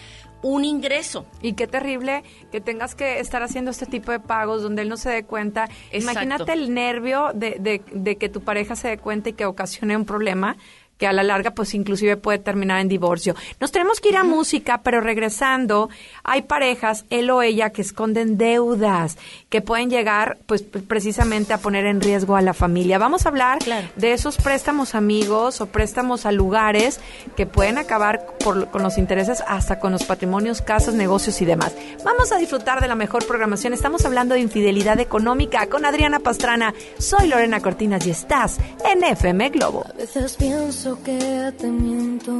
un 0.42 0.64
ingreso. 0.66 1.24
Y 1.40 1.54
qué 1.54 1.66
terrible 1.66 2.22
que 2.52 2.60
tengas 2.60 2.94
que 2.94 3.18
estar 3.18 3.42
haciendo 3.42 3.70
este 3.70 3.86
tipo 3.86 4.12
de 4.12 4.20
pagos 4.20 4.62
donde 4.62 4.82
él 4.82 4.90
no 4.90 4.98
se 4.98 5.08
dé 5.08 5.24
cuenta. 5.24 5.64
Exacto. 5.90 5.98
Imagínate 6.20 6.52
el 6.52 6.74
nervio 6.74 7.30
de, 7.34 7.56
de- 7.60 7.82
de 7.92 8.16
que 8.16 8.28
tu 8.28 8.42
pareja 8.42 8.76
se 8.76 8.88
dé 8.88 8.98
cuenta 8.98 9.30
y 9.30 9.32
que 9.32 9.46
ocasione 9.46 9.96
un 9.96 10.04
problema 10.04 10.56
que 10.98 11.06
a 11.06 11.12
la 11.12 11.22
larga 11.22 11.52
pues 11.52 11.74
inclusive 11.74 12.16
puede 12.16 12.38
terminar 12.38 12.80
en 12.80 12.88
divorcio. 12.88 13.34
Nos 13.60 13.72
tenemos 13.72 14.00
que 14.00 14.10
ir 14.10 14.16
a 14.16 14.24
música, 14.24 14.80
pero 14.82 15.00
regresando, 15.00 15.88
hay 16.22 16.42
parejas, 16.42 17.04
él 17.10 17.30
o 17.30 17.42
ella, 17.42 17.70
que 17.70 17.82
esconden 17.82 18.38
deudas, 18.38 19.18
que 19.48 19.60
pueden 19.60 19.90
llegar 19.90 20.38
pues 20.46 20.62
precisamente 20.62 21.52
a 21.52 21.58
poner 21.58 21.86
en 21.86 22.00
riesgo 22.00 22.36
a 22.36 22.42
la 22.42 22.54
familia. 22.54 22.98
Vamos 22.98 23.26
a 23.26 23.30
hablar 23.30 23.58
de 23.96 24.12
esos 24.12 24.36
préstamos 24.36 24.94
amigos 24.94 25.60
o 25.60 25.66
préstamos 25.66 26.26
a 26.26 26.32
lugares 26.32 27.00
que 27.36 27.46
pueden 27.46 27.78
acabar 27.78 28.26
por, 28.38 28.70
con 28.70 28.82
los 28.82 28.98
intereses 28.98 29.42
hasta 29.46 29.78
con 29.78 29.92
los 29.92 30.04
patrimonios, 30.04 30.62
casas, 30.62 30.94
negocios 30.94 31.40
y 31.40 31.44
demás. 31.44 31.74
Vamos 32.04 32.32
a 32.32 32.38
disfrutar 32.38 32.80
de 32.80 32.88
la 32.88 32.94
mejor 32.94 33.26
programación. 33.26 33.72
Estamos 33.72 34.04
hablando 34.04 34.34
de 34.34 34.40
infidelidad 34.40 35.00
económica 35.00 35.66
con 35.66 35.84
Adriana 35.84 36.20
Pastrana. 36.20 36.74
Soy 36.98 37.28
Lorena 37.28 37.60
Cortinas 37.60 38.06
y 38.06 38.10
estás 38.10 38.58
en 38.84 39.02
FM 39.02 39.50
Globo. 39.50 39.84
A 39.88 39.96
veces 39.96 40.36
pienso 40.36 40.83
que 40.92 41.50
te 41.56 41.66
miento 41.66 42.38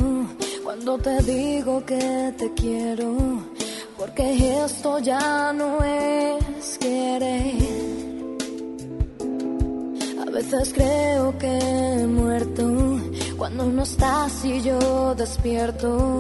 cuando 0.63 0.99
te 0.99 1.23
digo 1.23 1.83
que 1.87 2.35
te 2.37 2.53
quiero, 2.53 3.17
porque 3.99 4.63
esto 4.63 4.99
ya 4.99 5.51
no 5.55 5.83
es 5.83 6.77
querer. 6.79 7.55
A 10.21 10.31
veces 10.31 10.75
creo 10.75 11.39
que 11.39 11.59
he 11.59 12.07
muerto 12.07 13.01
cuando 13.39 13.65
no 13.65 13.83
estás 13.83 14.45
y 14.45 14.61
yo 14.61 15.15
despierto, 15.15 16.19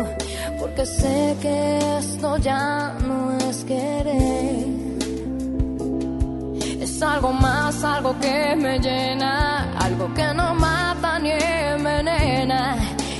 porque 0.59 0.87
sé 0.87 1.37
que 1.43 1.78
esto 1.99 2.38
ya 2.38 2.97
no 3.07 3.37
es 3.37 3.64
querer. 3.64 4.64
Es 6.81 7.02
algo 7.02 7.33
más, 7.35 7.85
algo 7.85 8.19
que 8.19 8.57
me 8.57 8.78
llena, 8.78 9.75
algo 9.78 10.14
que 10.14 10.33
no 10.33 10.54
mata 10.54 11.19
ni 11.19 11.31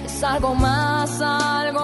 Es 0.05 0.23
algo 0.23 0.55
más, 0.55 1.21
algo 1.23 1.84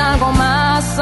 algo 0.00 0.32
más, 0.32 0.98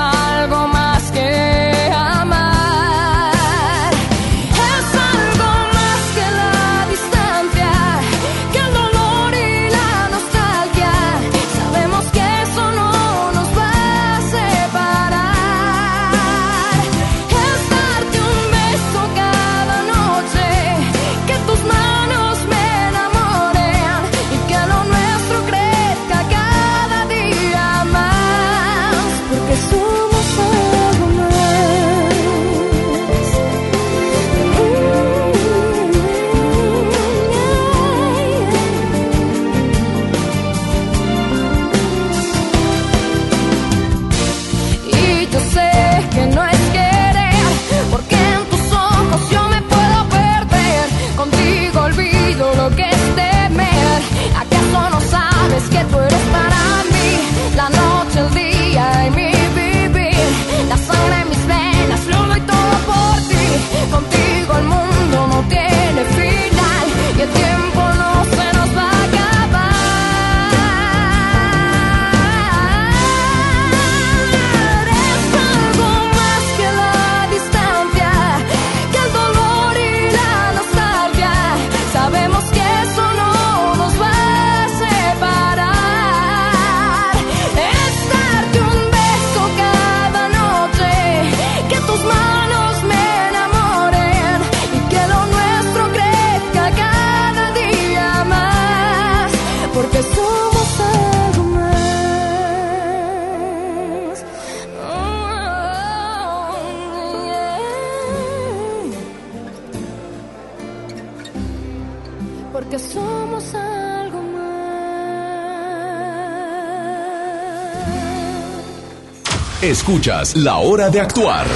Escuchas 119.69 120.35
La 120.35 120.57
Hora 120.57 120.89
de 120.89 120.99
Actuar 120.99 121.47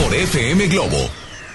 por 0.00 0.14
FM 0.14 0.68
Globo. 0.68 0.98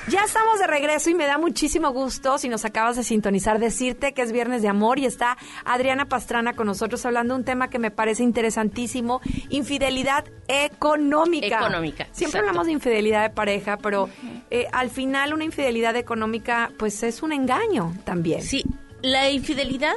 Ya 0.10 0.26
estamos 0.26 0.60
de 0.60 0.68
regreso 0.68 1.10
y 1.10 1.14
me 1.14 1.26
da 1.26 1.38
muchísimo 1.38 1.92
gusto, 1.92 2.38
si 2.38 2.50
nos 2.50 2.66
acabas 2.66 2.98
de 2.98 3.06
sintonizar, 3.06 3.58
decirte 3.60 4.14
que 4.14 4.24
es 4.24 4.34
Viernes 4.34 4.62
de 4.62 4.68
Amor 4.68 5.00
y 5.00 5.06
está 5.06 5.38
Adriana 5.64 6.10
Pastrana 6.10 6.52
con 6.52 6.68
nosotros 6.68 7.06
hablando 7.06 7.34
de 7.34 7.40
un 7.40 7.46
tema 7.46 7.70
que 7.70 7.80
me 7.80 7.92
parece 7.92 8.24
interesantísimo, 8.24 9.22
infidelidad 9.48 10.26
económica. 10.50 11.60
Económica, 11.60 12.08
Siempre 12.12 12.40
exacto. 12.40 12.40
hablamos 12.40 12.66
de 12.66 12.74
infidelidad 12.74 13.24
de 13.24 13.30
pareja, 13.30 13.78
pero 13.78 14.10
eh, 14.52 14.68
al 14.74 14.90
final 14.90 15.34
una 15.34 15.46
infidelidad 15.46 15.96
económica 15.96 16.74
pues 16.78 17.02
es 17.04 17.24
un 17.24 17.32
engaño 17.32 17.96
también. 18.04 18.42
Sí, 18.42 18.66
la 19.02 19.30
infidelidad 19.30 19.96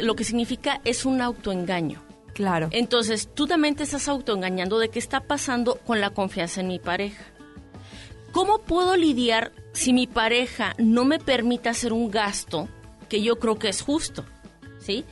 lo 0.00 0.16
que 0.16 0.24
significa 0.24 0.80
es 0.84 1.04
un 1.04 1.22
autoengaño. 1.22 2.07
Claro. 2.38 2.68
Entonces, 2.70 3.28
tú 3.34 3.48
también 3.48 3.74
te 3.74 3.82
estás 3.82 4.06
autoengañando 4.06 4.78
de 4.78 4.90
qué 4.90 5.00
está 5.00 5.18
pasando 5.24 5.74
con 5.84 6.00
la 6.00 6.10
confianza 6.10 6.60
en 6.60 6.68
mi 6.68 6.78
pareja. 6.78 7.24
¿Cómo 8.30 8.58
puedo 8.60 8.94
lidiar 8.94 9.50
si 9.72 9.92
mi 9.92 10.06
pareja 10.06 10.74
no 10.78 11.04
me 11.04 11.18
permite 11.18 11.68
hacer 11.68 11.92
un 11.92 12.12
gasto 12.12 12.68
que 13.08 13.22
yo 13.22 13.40
creo 13.40 13.58
que 13.58 13.68
es 13.68 13.82
justo? 13.82 14.24
¿Sí? 14.78 15.04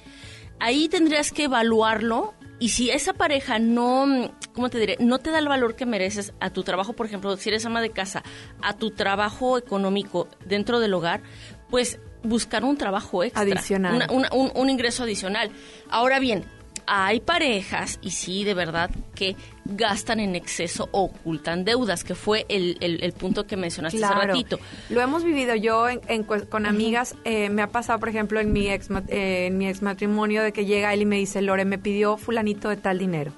ahí 0.60 0.88
tendrías 0.88 1.32
que 1.32 1.44
evaluarlo 1.44 2.32
y 2.60 2.68
si 2.70 2.88
esa 2.90 3.12
pareja 3.12 3.58
no, 3.58 4.32
¿cómo 4.54 4.70
te 4.70 4.78
diré? 4.78 4.96
No 5.00 5.18
te 5.18 5.30
da 5.32 5.38
el 5.40 5.48
valor 5.48 5.74
que 5.74 5.84
mereces 5.84 6.32
a 6.40 6.48
tu 6.50 6.62
trabajo, 6.62 6.92
por 6.94 7.04
ejemplo, 7.06 7.36
si 7.36 7.48
eres 7.50 7.66
ama 7.66 7.82
de 7.82 7.90
casa, 7.90 8.22
a 8.62 8.74
tu 8.76 8.92
trabajo 8.92 9.58
económico 9.58 10.28
dentro 10.46 10.78
del 10.80 10.94
hogar, 10.94 11.20
pues 11.68 11.98
buscar 12.22 12.64
un 12.64 12.78
trabajo 12.78 13.22
extra. 13.24 13.42
Adicional. 13.42 13.96
Una- 13.96 14.06
una- 14.10 14.30
un, 14.32 14.50
un 14.54 14.70
ingreso 14.70 15.02
adicional. 15.02 15.50
Ahora 15.90 16.20
bien, 16.20 16.46
hay 16.86 17.20
parejas, 17.20 17.98
y 18.02 18.10
sí, 18.12 18.44
de 18.44 18.54
verdad, 18.54 18.90
que 19.14 19.34
gastan 19.64 20.20
en 20.20 20.36
exceso 20.36 20.88
o 20.92 21.04
ocultan 21.04 21.64
deudas, 21.64 22.04
que 22.04 22.14
fue 22.14 22.46
el, 22.48 22.76
el- 22.80 23.02
el 23.02 23.12
punto 23.12 23.46
que 23.46 23.56
mencionaste 23.56 24.04
hace 24.04 24.14
ratito. 24.26 24.58
Lo 24.88 25.00
hemos 25.00 25.24
vivido 25.24 25.54
yo 25.56 25.88
en- 25.88 26.00
en 26.08 26.22
cu- 26.22 26.46
con 26.48 26.64
amigas. 26.66 27.16
eh, 27.24 27.48
me 27.50 27.62
ha 27.62 27.68
pasado, 27.68 27.98
por 27.98 28.08
ejemplo, 28.08 28.38
en 28.40 28.52
mi 28.52 28.68
ex 28.68 28.88
eh, 29.08 29.46
en 29.46 29.58
mi 29.58 29.68
ex 29.68 29.82
matrimonio 29.82 30.42
de 30.42 30.52
que 30.52 30.64
llega 30.64 30.94
él 30.94 31.02
y 31.02 31.06
me 31.06 31.16
dice, 31.16 31.42
Lore, 31.42 31.64
me 31.64 31.78
pidió 31.78 32.16
fulanito 32.16 32.68
de 32.68 32.76
tal 32.76 32.98
dinero. 32.98 33.32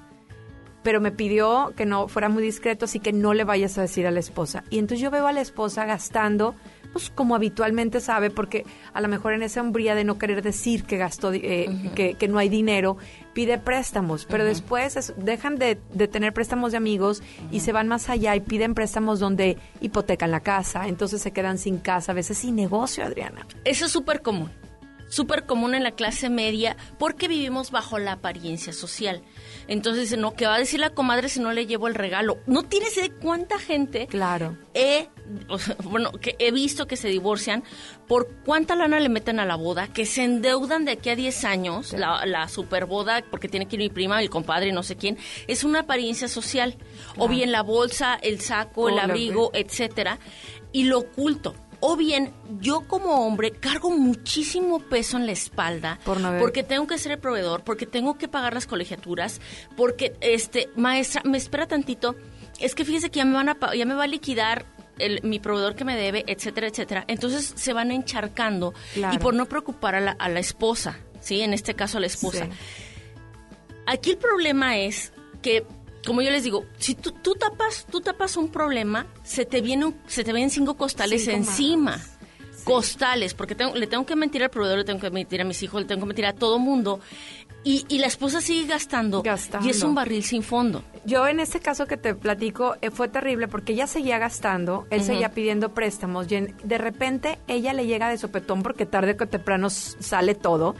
Pero 0.83 1.01
me 1.01 1.11
pidió 1.11 1.73
que 1.75 1.85
no 1.85 2.07
fuera 2.07 2.29
muy 2.29 2.41
discreto, 2.41 2.85
así 2.85 2.99
que 3.01 3.11
no 3.11 3.33
le 3.33 3.43
vayas 3.43 3.77
a 3.77 3.81
decir 3.81 4.07
a 4.07 4.11
la 4.11 4.19
esposa. 4.19 4.63
Y 4.69 4.79
entonces 4.79 5.01
yo 5.03 5.11
veo 5.11 5.27
a 5.27 5.33
la 5.33 5.41
esposa 5.41 5.85
gastando, 5.85 6.55
pues 6.91 7.09
como 7.09 7.35
habitualmente 7.35 8.01
sabe, 8.01 8.29
porque 8.29 8.65
a 8.93 9.01
lo 9.01 9.07
mejor 9.07 9.33
en 9.33 9.43
esa 9.43 9.61
hombría 9.61 9.95
de 9.95 10.03
no 10.03 10.17
querer 10.17 10.41
decir 10.41 10.83
que 10.83 10.97
gastó, 10.97 11.31
eh, 11.33 11.67
que, 11.95 12.15
que 12.15 12.27
no 12.27 12.39
hay 12.39 12.49
dinero, 12.49 12.97
pide 13.33 13.57
préstamos. 13.59 14.25
Pero 14.25 14.43
después 14.43 14.95
es- 14.95 15.13
dejan 15.17 15.57
de, 15.57 15.77
de 15.93 16.07
tener 16.07 16.33
préstamos 16.33 16.71
de 16.71 16.77
amigos 16.77 17.21
y 17.51 17.59
se 17.59 17.71
van 17.71 17.87
más 17.87 18.09
allá 18.09 18.35
y 18.35 18.39
piden 18.39 18.73
préstamos 18.73 19.19
donde 19.19 19.57
hipotecan 19.81 20.31
la 20.31 20.39
casa. 20.39 20.87
Entonces 20.87 21.21
se 21.21 21.31
quedan 21.31 21.57
sin 21.57 21.77
casa, 21.77 22.11
a 22.11 22.15
veces 22.15 22.37
sin 22.39 22.55
negocio, 22.55 23.03
Adriana. 23.05 23.45
Eso 23.65 23.85
es 23.85 23.91
súper 23.91 24.21
común. 24.21 24.49
Súper 25.07 25.45
común 25.47 25.73
en 25.73 25.81
la 25.83 25.91
clase 25.93 26.29
media 26.29 26.77
porque 26.99 27.27
vivimos 27.27 27.71
bajo 27.71 27.97
la 27.97 28.11
apariencia 28.13 28.73
social. 28.73 29.23
Entonces 29.69 30.17
no, 30.17 30.33
¿qué 30.33 30.47
va 30.47 30.55
a 30.55 30.59
decir 30.59 30.79
la 30.79 30.89
comadre 30.89 31.29
si 31.29 31.39
no 31.39 31.53
le 31.53 31.67
llevo 31.67 31.87
el 31.87 31.93
regalo? 31.93 32.39
No 32.47 32.63
tienes 32.63 32.97
idea 32.97 33.07
de 33.07 33.15
cuánta 33.15 33.59
gente 33.59 34.07
Claro. 34.07 34.57
he, 34.73 35.09
o 35.47 35.59
sea, 35.59 35.75
bueno, 35.83 36.11
que 36.11 36.35
he 36.39 36.51
visto 36.51 36.87
que 36.87 36.97
se 36.97 37.07
divorcian 37.07 37.63
por 38.07 38.27
cuánta 38.45 38.75
lana 38.75 38.99
le 38.99 39.09
meten 39.09 39.39
a 39.39 39.45
la 39.45 39.55
boda, 39.55 39.87
que 39.87 40.07
se 40.07 40.23
endeudan 40.23 40.85
de 40.85 40.93
aquí 40.93 41.09
a 41.11 41.15
10 41.15 41.43
años, 41.45 41.93
la, 41.93 42.25
la 42.25 42.49
superboda, 42.49 43.23
porque 43.29 43.47
tiene 43.47 43.67
que 43.67 43.75
ir 43.75 43.81
mi 43.81 43.89
prima, 43.89 44.19
el 44.19 44.31
compadre 44.31 44.71
no 44.71 44.81
sé 44.81 44.95
quién, 44.95 45.19
es 45.47 45.63
una 45.63 45.81
apariencia 45.81 46.27
social. 46.27 46.75
O 47.17 47.27
bien 47.27 47.51
la 47.51 47.61
bolsa, 47.61 48.15
el 48.15 48.41
saco, 48.41 48.89
el 48.89 48.97
abrigo, 48.97 49.51
etcétera, 49.53 50.17
y 50.71 50.85
lo 50.85 50.97
oculto. 50.99 51.53
O 51.81 51.95
bien, 51.95 52.33
yo 52.59 52.81
como 52.87 53.25
hombre 53.25 53.51
cargo 53.51 53.89
muchísimo 53.91 54.79
peso 54.79 55.15
en 55.17 55.25
la 55.25 55.31
espalda 55.31 55.97
Por 56.03 56.19
no 56.19 56.31
ver- 56.31 56.41
porque 56.41 56.63
tengo 56.63 56.87
que 56.87 56.97
ser 56.97 57.13
el 57.13 57.19
proveedor, 57.19 57.63
porque 57.63 57.85
tengo 57.85 58.17
que 58.17 58.27
pagar 58.27 58.53
las 58.53 58.67
colegiaturas, 58.67 59.39
porque, 59.77 60.13
este, 60.19 60.69
maestra, 60.75 61.21
me 61.23 61.37
espera 61.37 61.67
tantito, 61.67 62.15
es 62.59 62.75
que 62.75 62.83
fíjese 62.83 63.09
que 63.09 63.17
ya 63.19 63.25
me, 63.25 63.33
van 63.33 63.47
a, 63.49 63.57
ya 63.75 63.85
me 63.85 63.93
va 63.95 64.03
a 64.03 64.07
liquidar 64.07 64.65
el- 64.97 65.21
mi 65.23 65.39
proveedor 65.39 65.75
que 65.75 65.85
me 65.85 65.95
debe, 65.95 66.25
etcétera, 66.27 66.67
etcétera. 66.67 67.05
Entonces 67.07 67.53
se 67.55 67.71
van 67.71 67.91
encharcando 67.91 68.73
Claro. 68.93 69.15
y 69.15 69.17
por 69.17 69.33
no 69.33 69.45
preocupar 69.45 69.95
a 69.95 70.01
la, 70.01 70.11
a 70.11 70.27
la 70.27 70.41
esposa, 70.41 70.99
¿sí? 71.21 71.39
En 71.39 71.53
este 71.53 71.73
caso 71.75 71.97
a 71.97 72.01
la 72.01 72.07
esposa. 72.07 72.45
Sí. 72.45 72.51
Aquí 73.87 74.11
el 74.11 74.17
problema 74.17 74.77
es 74.77 75.13
que, 75.41 75.65
como 76.09 76.21
yo 76.23 76.31
les 76.31 76.43
digo, 76.43 76.65
si 76.79 76.95
tú, 76.95 77.11
tú 77.11 77.35
tapas, 77.35 77.85
tú 77.89 78.01
tapas 78.01 78.35
un 78.35 78.49
problema, 78.49 79.05
se 79.23 79.45
te 79.45 79.61
viene 79.61 79.85
un- 79.85 79.95
se 80.07 80.23
te 80.23 80.33
ven 80.33 80.49
cinco 80.49 80.75
costales 80.75 81.23
Cinco 81.23 81.37
más. 81.37 81.47
encima. 81.47 81.99
Costales, 82.63 83.33
porque 83.33 83.55
tengo- 83.55 83.75
le 83.75 83.87
tengo 83.87 84.05
que 84.05 84.15
mentir 84.15 84.43
al 84.43 84.49
proveedor, 84.49 84.79
le 84.79 84.83
tengo 84.85 84.99
que 84.99 85.09
mentir 85.09 85.39
a 85.41 85.43
mis 85.45 85.61
hijos, 85.63 85.81
le 85.81 85.87
tengo 85.87 86.01
que 86.01 86.07
mentir 86.07 86.25
a 86.25 86.33
todo 86.33 86.59
mundo. 86.59 86.99
Y, 87.63 87.85
y 87.89 87.99
la 87.99 88.07
esposa 88.07 88.41
sigue 88.41 88.67
gastando, 88.67 89.21
Gastando. 89.21 89.67
Y 89.67 89.71
es 89.71 89.83
un 89.83 89.93
barril 89.93 90.23
sin 90.23 90.43
fondo. 90.43 90.81
Yo 91.05 91.27
en 91.27 91.39
este 91.39 91.59
caso 91.59 91.87
que 91.87 91.97
te 91.97 92.15
platico 92.15 92.75
eh, 92.81 92.89
fue 92.89 93.07
terrible 93.09 93.47
porque 93.47 93.73
ella 93.73 93.85
seguía 93.87 94.17
gastando, 94.17 94.87
él 94.89 95.03
seguía 95.03 95.31
pidiendo 95.31 95.73
préstamos 95.73 96.31
y 96.31 96.35
en- 96.35 96.55
de 96.63 96.77
repente 96.77 97.37
ella 97.47 97.73
le 97.73 97.85
llega 97.85 98.09
de 98.09 98.17
sopetón 98.17 98.63
porque 98.63 98.85
tarde 98.85 99.15
o 99.19 99.25
temprano 99.27 99.69
sale 99.69 100.35
todo. 100.35 100.75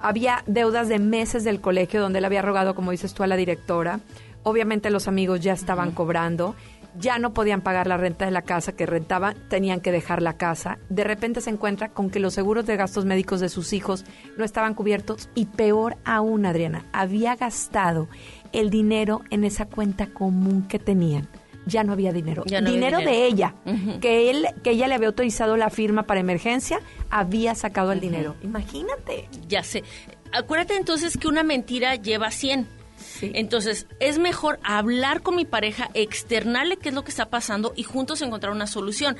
Había 0.00 0.42
deudas 0.46 0.88
de 0.88 0.98
meses 0.98 1.44
del 1.44 1.60
colegio 1.60 2.00
donde 2.00 2.18
él 2.18 2.24
había 2.24 2.42
rogado, 2.42 2.74
como 2.74 2.90
dices 2.90 3.14
tú, 3.14 3.22
a 3.22 3.28
la 3.28 3.36
directora. 3.36 4.00
Obviamente 4.42 4.90
los 4.90 5.08
amigos 5.08 5.40
ya 5.40 5.52
estaban 5.52 5.92
cobrando, 5.92 6.56
ya 6.98 7.18
no 7.18 7.32
podían 7.32 7.62
pagar 7.62 7.86
la 7.86 7.96
renta 7.96 8.24
de 8.24 8.30
la 8.30 8.42
casa 8.42 8.72
que 8.72 8.86
rentaban, 8.86 9.36
tenían 9.48 9.80
que 9.80 9.92
dejar 9.92 10.22
la 10.22 10.36
casa. 10.36 10.78
De 10.88 11.04
repente 11.04 11.40
se 11.40 11.50
encuentra 11.50 11.90
con 11.90 12.10
que 12.10 12.20
los 12.20 12.34
seguros 12.34 12.66
de 12.66 12.76
gastos 12.76 13.04
médicos 13.04 13.40
de 13.40 13.48
sus 13.48 13.72
hijos 13.72 14.04
no 14.36 14.44
estaban 14.44 14.74
cubiertos 14.74 15.28
y 15.34 15.46
peor 15.46 15.96
aún, 16.04 16.44
Adriana, 16.44 16.84
había 16.92 17.36
gastado 17.36 18.08
el 18.52 18.70
dinero 18.70 19.22
en 19.30 19.44
esa 19.44 19.66
cuenta 19.66 20.08
común 20.08 20.66
que 20.68 20.78
tenían. 20.78 21.28
Ya 21.64 21.84
no 21.84 21.92
había 21.92 22.12
dinero. 22.12 22.42
Había 22.42 22.60
dinero, 22.60 22.98
de 22.98 23.24
ella, 23.24 23.54
que 24.00 24.30
él 24.30 24.48
que 24.64 24.70
ella 24.70 24.88
le 24.88 24.94
había 24.94 25.06
autorizado 25.06 25.56
la 25.56 25.70
firma 25.70 26.02
para 26.02 26.18
emergencia, 26.18 26.80
había 27.08 27.54
sacado 27.54 27.92
el 27.92 28.00
dinero. 28.00 28.34
Imagínate. 28.42 29.28
Ya 29.46 29.62
sé. 29.62 29.84
Acuérdate 30.32 30.76
entonces 30.76 31.16
que 31.16 31.28
una 31.28 31.44
mentira 31.44 31.94
lleva 31.94 32.32
100. 32.32 32.81
Sí. 33.22 33.30
Entonces, 33.36 33.86
es 34.00 34.18
mejor 34.18 34.58
hablar 34.64 35.22
con 35.22 35.36
mi 35.36 35.44
pareja, 35.44 35.88
externarle 35.94 36.76
qué 36.76 36.88
es 36.88 36.94
lo 36.94 37.04
que 37.04 37.10
está 37.10 37.30
pasando 37.30 37.72
y 37.76 37.84
juntos 37.84 38.20
encontrar 38.20 38.52
una 38.52 38.66
solución. 38.66 39.16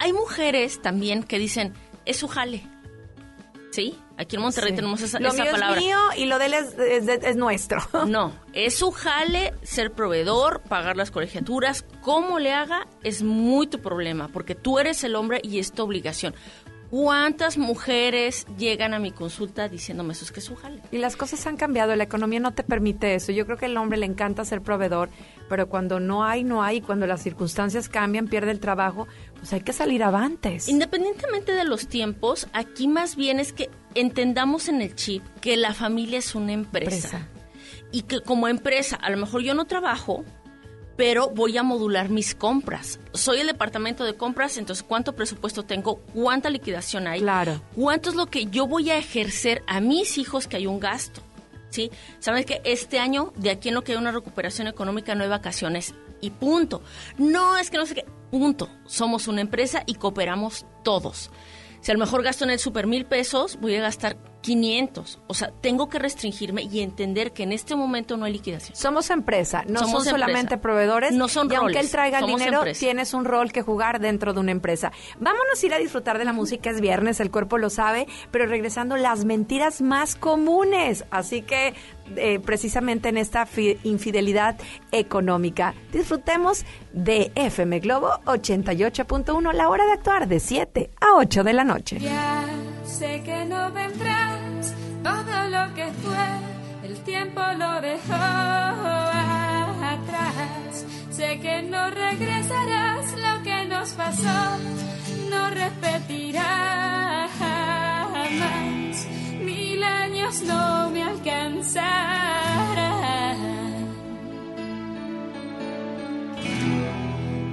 Hay 0.00 0.12
mujeres 0.12 0.82
también 0.82 1.22
que 1.22 1.38
dicen, 1.38 1.72
es 2.06 2.16
su 2.16 2.26
jale. 2.26 2.66
¿Sí? 3.70 3.96
Aquí 4.16 4.36
en 4.36 4.42
Monterrey 4.42 4.70
Sí. 4.70 4.76
tenemos 4.76 5.00
esa, 5.02 5.20
Lo 5.20 5.28
esa 5.28 5.42
mío 5.42 5.52
palabra. 5.52 5.78
es 5.78 5.84
mío 5.84 5.98
y 6.16 6.24
lo 6.24 6.38
de 6.38 6.46
él 6.46 6.54
es, 6.54 6.74
es 7.22 7.36
nuestro. 7.36 7.78
No, 8.06 8.32
es 8.54 8.74
su 8.78 8.90
jale 8.90 9.52
ser 9.62 9.92
proveedor, 9.92 10.62
pagar 10.62 10.96
las 10.96 11.10
colegiaturas. 11.10 11.84
Cómo 12.00 12.38
le 12.38 12.52
haga 12.52 12.86
es 13.02 13.22
muy 13.22 13.66
tu 13.66 13.80
problema, 13.80 14.28
porque 14.28 14.54
tú 14.54 14.78
eres 14.78 15.04
el 15.04 15.14
hombre 15.14 15.40
y 15.42 15.58
es 15.58 15.72
tu 15.72 15.82
obligación. 15.82 16.34
¿Cuántas 16.90 17.58
mujeres 17.58 18.46
llegan 18.56 18.94
a 18.94 18.98
mi 18.98 19.10
consulta 19.10 19.68
diciéndome 19.68 20.12
eso 20.12 20.24
es 20.24 20.32
que 20.32 20.40
es 20.40 20.46
su 20.46 20.54
jale? 20.54 20.80
Y 20.92 20.98
las 20.98 21.16
cosas 21.16 21.46
han 21.46 21.56
cambiado, 21.56 21.96
la 21.96 22.04
economía 22.04 22.40
no 22.40 22.54
te 22.54 22.62
permite 22.62 23.14
eso. 23.14 23.32
Yo 23.32 23.44
creo 23.44 23.58
que 23.58 23.66
al 23.66 23.76
hombre 23.76 23.98
le 23.98 24.06
encanta 24.06 24.44
ser 24.44 24.62
proveedor, 24.62 25.10
pero 25.48 25.68
cuando 25.68 25.98
no 25.98 26.24
hay, 26.24 26.44
no 26.44 26.62
hay, 26.62 26.80
cuando 26.80 27.06
las 27.06 27.22
circunstancias 27.22 27.88
cambian, 27.88 28.28
pierde 28.28 28.52
el 28.52 28.60
trabajo, 28.60 29.08
pues 29.38 29.52
hay 29.52 29.62
que 29.62 29.72
salir 29.72 30.02
avantes. 30.02 30.68
Independientemente 30.68 31.52
de 31.52 31.64
los 31.64 31.88
tiempos, 31.88 32.46
aquí 32.52 32.86
más 32.88 33.16
bien 33.16 33.40
es 33.40 33.52
que 33.52 33.68
entendamos 33.94 34.68
en 34.68 34.80
el 34.80 34.94
chip 34.94 35.24
que 35.40 35.56
la 35.56 35.74
familia 35.74 36.18
es 36.18 36.34
una 36.34 36.52
empresa. 36.52 37.18
Empresa. 37.18 37.28
Y 37.92 38.02
que 38.02 38.20
como 38.20 38.48
empresa, 38.48 38.96
a 38.96 39.10
lo 39.10 39.16
mejor 39.16 39.42
yo 39.42 39.54
no 39.54 39.64
trabajo, 39.64 40.24
pero 40.96 41.28
voy 41.28 41.56
a 41.58 41.62
modular 41.62 42.08
mis 42.08 42.34
compras. 42.34 42.98
Soy 43.12 43.40
el 43.40 43.46
departamento 43.46 44.04
de 44.04 44.14
compras, 44.14 44.56
entonces 44.56 44.84
cuánto 44.86 45.14
presupuesto 45.14 45.62
tengo, 45.64 45.96
cuánta 46.14 46.50
liquidación 46.50 47.06
hay, 47.06 47.20
Claro. 47.20 47.60
cuánto 47.74 48.10
es 48.10 48.16
lo 48.16 48.26
que 48.26 48.46
yo 48.46 48.66
voy 48.66 48.90
a 48.90 48.98
ejercer 48.98 49.62
a 49.66 49.80
mis 49.80 50.18
hijos 50.18 50.46
que 50.46 50.56
hay 50.56 50.66
un 50.66 50.80
gasto. 50.80 51.20
¿Sí? 51.68 51.90
Sabes 52.20 52.46
que 52.46 52.62
este 52.64 52.98
año, 52.98 53.32
de 53.36 53.50
aquí 53.50 53.68
en 53.68 53.74
lo 53.74 53.82
que 53.82 53.92
hay 53.92 53.98
una 53.98 54.12
recuperación 54.12 54.66
económica, 54.66 55.14
no 55.14 55.24
hay 55.24 55.28
vacaciones 55.28 55.94
y 56.22 56.30
punto. 56.30 56.80
No 57.18 57.58
es 57.58 57.70
que 57.70 57.76
no 57.76 57.84
sé 57.84 57.96
qué, 57.96 58.04
punto. 58.30 58.70
Somos 58.86 59.28
una 59.28 59.42
empresa 59.42 59.82
y 59.84 59.96
cooperamos 59.96 60.64
todos. 60.82 61.30
Si 61.86 61.92
a 61.92 61.94
lo 61.94 62.00
mejor 62.00 62.24
gasto 62.24 62.42
en 62.42 62.50
el 62.50 62.58
super 62.58 62.88
mil 62.88 63.06
pesos, 63.06 63.60
voy 63.60 63.76
a 63.76 63.80
gastar 63.80 64.16
500. 64.40 65.20
O 65.28 65.34
sea, 65.34 65.52
tengo 65.60 65.88
que 65.88 66.00
restringirme 66.00 66.62
y 66.62 66.80
entender 66.80 67.32
que 67.32 67.44
en 67.44 67.52
este 67.52 67.76
momento 67.76 68.16
no 68.16 68.24
hay 68.24 68.32
liquidación. 68.32 68.74
Somos 68.74 69.08
empresa, 69.10 69.62
no 69.68 69.78
Somos 69.78 70.02
son 70.02 70.14
solamente 70.14 70.58
proveedores. 70.58 71.12
No 71.12 71.28
son 71.28 71.48
y 71.48 71.54
aunque 71.54 71.78
él 71.78 71.88
traiga 71.88 72.18
el 72.18 72.26
dinero, 72.26 72.58
empresa. 72.58 72.80
tienes 72.80 73.14
un 73.14 73.24
rol 73.24 73.52
que 73.52 73.62
jugar 73.62 74.00
dentro 74.00 74.32
de 74.32 74.40
una 74.40 74.50
empresa. 74.50 74.90
Vámonos 75.20 75.62
a 75.62 75.66
ir 75.66 75.74
a 75.74 75.78
disfrutar 75.78 76.18
de 76.18 76.24
la 76.24 76.32
música, 76.32 76.70
es 76.70 76.80
viernes, 76.80 77.20
el 77.20 77.30
cuerpo 77.30 77.56
lo 77.56 77.70
sabe, 77.70 78.08
pero 78.32 78.46
regresando 78.46 78.96
las 78.96 79.24
mentiras 79.24 79.80
más 79.80 80.16
comunes. 80.16 81.04
Así 81.12 81.42
que 81.42 81.74
eh, 82.16 82.38
precisamente 82.40 83.08
en 83.08 83.16
esta 83.16 83.46
fi- 83.46 83.78
infidelidad 83.84 84.56
económica, 84.92 85.74
disfrutemos 85.92 86.64
de 86.92 87.32
FM 87.34 87.80
Globo 87.80 88.10
88.1, 88.26 89.52
la 89.52 89.68
hora 89.68 89.84
de 89.86 89.92
actuar 89.92 90.28
de 90.28 90.38
7 90.40 90.90
a 91.00 91.14
8 91.16 91.42
de 91.44 91.52
la 91.52 91.64
noche. 91.64 91.98
Ya 91.98 92.44
sé 92.84 93.22
que 93.24 93.44
no 93.44 93.70
vendrás, 93.72 94.74
todo 95.02 95.48
lo 95.50 95.74
que 95.74 95.86
fue, 96.02 96.88
el 96.88 96.96
tiempo 97.04 97.40
lo 97.58 97.80
dejó 97.80 98.14
atrás. 99.84 100.84
Sé 101.10 101.40
que 101.40 101.62
no 101.62 101.90
regresarás, 101.90 103.12
lo 103.16 103.42
que 103.42 103.64
nos 103.66 103.90
pasó 103.92 104.58
no 105.30 105.50
repetirá 105.50 107.28
jamás. 107.38 109.08
Años 109.86 110.42
no 110.42 110.90
me 110.90 111.02
alcanzarán 111.02 112.36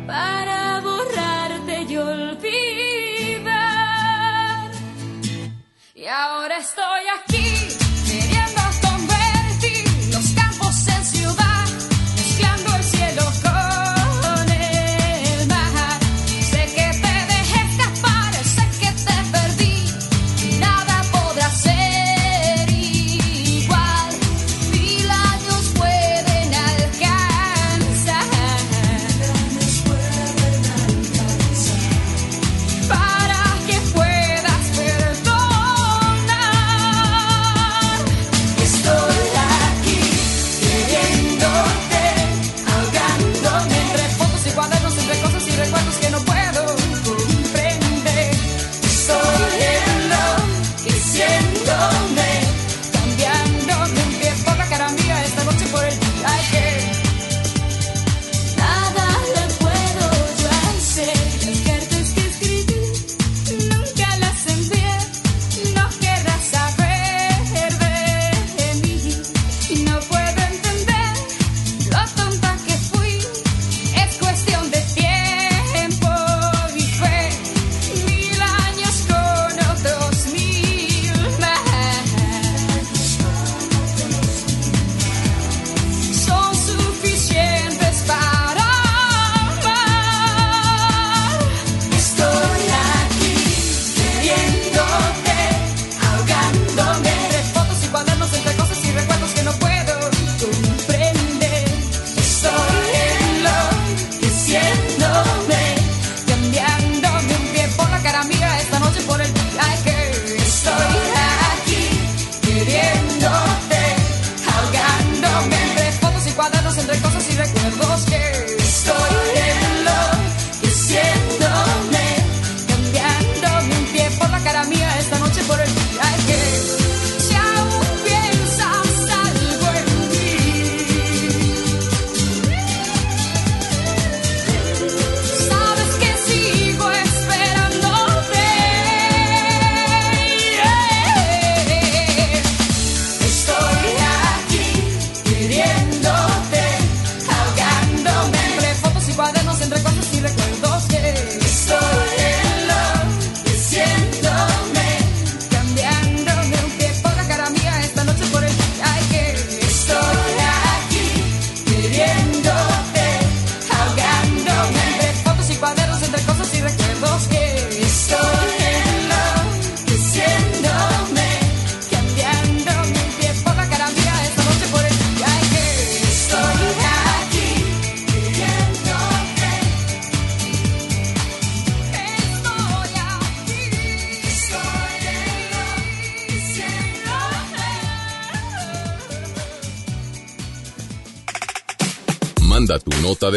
para 0.07 0.79
borrarte 0.81 1.75
y 1.89 1.97
olvidar. 1.97 3.51
Y 5.95 6.05
ahora 6.07 6.57
estoy 6.57 7.03
aquí, 7.17 7.45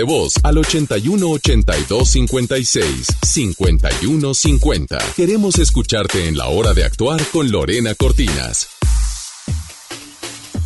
voz 0.06 0.34
al 0.42 0.56
81 0.56 1.28
82 1.28 2.08
56 2.08 3.06
51 3.22 4.34
50. 4.34 4.98
Queremos 5.14 5.58
escucharte 5.58 6.28
en 6.28 6.38
la 6.38 6.46
hora 6.46 6.72
de 6.72 6.84
actuar 6.84 7.20
con 7.32 7.50
Lorena 7.50 7.94
Cortinas. 7.94 8.68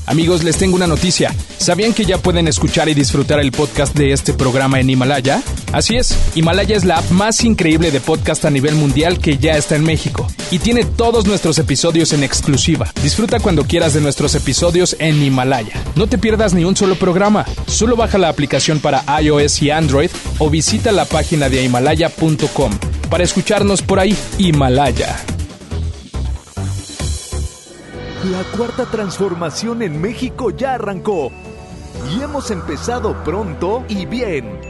Amigos, 0.07 0.42
les 0.42 0.57
tengo 0.59 0.76
una 0.76 0.87
noticia. 0.87 1.35
¿Sabían 1.59 1.94
que 1.94 2.05
ya 2.05 2.18
pueden 2.18 2.48
escuchar 2.48 2.88
y 2.88 2.94
disfrutar 2.94 3.38
el 3.38 3.53
podcast 3.53 3.96
de 3.96 4.12
este 4.12 4.33
programa 4.33 4.81
en 4.81 4.90
Himalaya? 4.90 5.42
Así 5.72 5.96
es, 5.96 6.18
Himalaya 6.35 6.76
es 6.76 6.85
la 6.85 6.98
app 6.98 7.11
más 7.11 7.44
increíble 7.44 7.92
de 7.92 8.00
podcast 8.00 8.44
a 8.44 8.50
nivel 8.50 8.74
mundial 8.74 9.18
que 9.20 9.38
ya 9.38 9.52
está 9.52 9.76
en 9.76 9.85
México 9.85 10.26
y 10.50 10.59
tiene 10.59 10.85
todos 10.85 11.26
nuestros 11.26 11.59
episodios 11.59 12.12
en 12.12 12.24
exclusiva. 12.24 12.90
Disfruta 13.02 13.38
cuando 13.38 13.64
quieras 13.64 13.94
de 13.94 14.00
nuestros 14.00 14.35
episodios 14.35 14.96
en 14.98 15.22
Himalaya. 15.22 15.80
No 15.94 16.09
te 16.09 16.18
pierdas 16.18 16.54
ni 16.54 16.64
un 16.64 16.74
solo 16.74 16.96
programa. 16.96 17.46
Solo 17.66 17.94
baja 17.94 18.18
la 18.18 18.28
aplicación 18.28 18.80
para 18.80 19.04
iOS 19.22 19.62
y 19.62 19.70
Android 19.70 20.11
o 20.38 20.50
visita 20.50 20.90
la 20.90 21.04
página 21.04 21.48
de 21.48 21.62
himalaya.com 21.64 22.72
para 23.09 23.22
escucharnos 23.22 23.80
por 23.83 24.00
ahí. 24.00 24.16
Himalaya. 24.38 25.16
La 28.24 28.42
cuarta 28.56 28.87
transformación 28.87 29.83
en 29.83 30.00
México 30.00 30.50
ya 30.50 30.74
arrancó 30.74 31.30
y 32.12 32.22
hemos 32.22 32.50
empezado 32.50 33.22
pronto 33.24 33.85
y 33.88 34.04
bien. 34.04 34.69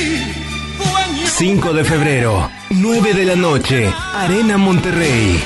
5 1.41 1.73
de 1.73 1.83
febrero, 1.83 2.51
9 2.69 3.15
de 3.15 3.25
la 3.25 3.35
noche, 3.35 3.91
Arena 4.13 4.59
Monterrey. 4.59 5.41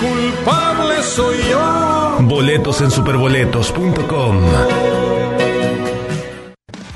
Culpable 0.00 1.00
soy 1.04 1.36
yo. 1.48 2.16
Boletos 2.22 2.80
en 2.80 2.90
superboletos.com. 2.90 4.42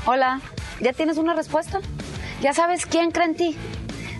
Hola, 0.05 0.41
¿ya 0.81 0.91
tienes 0.91 1.17
una 1.17 1.33
respuesta? 1.33 1.79
¿Ya 2.41 2.51
sabes 2.51 2.85
quién 2.85 3.11
cree 3.11 3.27
en 3.27 3.35
ti? 3.35 3.57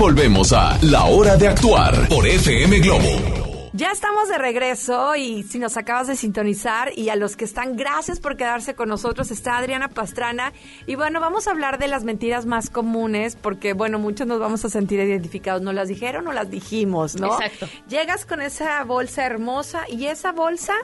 Volvemos 0.00 0.54
a 0.54 0.78
La 0.80 1.04
Hora 1.04 1.36
de 1.36 1.46
Actuar 1.46 2.08
por 2.08 2.26
FM 2.26 2.78
Globo. 2.78 3.70
Ya 3.74 3.92
estamos 3.92 4.30
de 4.30 4.38
regreso 4.38 5.14
y 5.14 5.42
si 5.42 5.58
nos 5.58 5.76
acabas 5.76 6.06
de 6.06 6.16
sintonizar 6.16 6.90
y 6.96 7.10
a 7.10 7.16
los 7.16 7.36
que 7.36 7.44
están, 7.44 7.76
gracias 7.76 8.18
por 8.18 8.38
quedarse 8.38 8.74
con 8.74 8.88
nosotros. 8.88 9.30
Está 9.30 9.58
Adriana 9.58 9.88
Pastrana 9.88 10.54
y 10.86 10.94
bueno, 10.94 11.20
vamos 11.20 11.46
a 11.46 11.50
hablar 11.50 11.78
de 11.78 11.86
las 11.86 12.02
mentiras 12.02 12.46
más 12.46 12.70
comunes 12.70 13.36
porque 13.36 13.74
bueno, 13.74 13.98
muchos 13.98 14.26
nos 14.26 14.40
vamos 14.40 14.64
a 14.64 14.70
sentir 14.70 15.00
identificados. 15.00 15.60
¿No 15.60 15.74
las 15.74 15.88
dijeron 15.88 16.26
o 16.28 16.32
las 16.32 16.50
dijimos, 16.50 17.16
no? 17.16 17.34
Exacto. 17.34 17.68
Llegas 17.86 18.24
con 18.24 18.40
esa 18.40 18.82
bolsa 18.84 19.26
hermosa 19.26 19.82
y 19.86 20.06
esa 20.06 20.32
bolsa, 20.32 20.74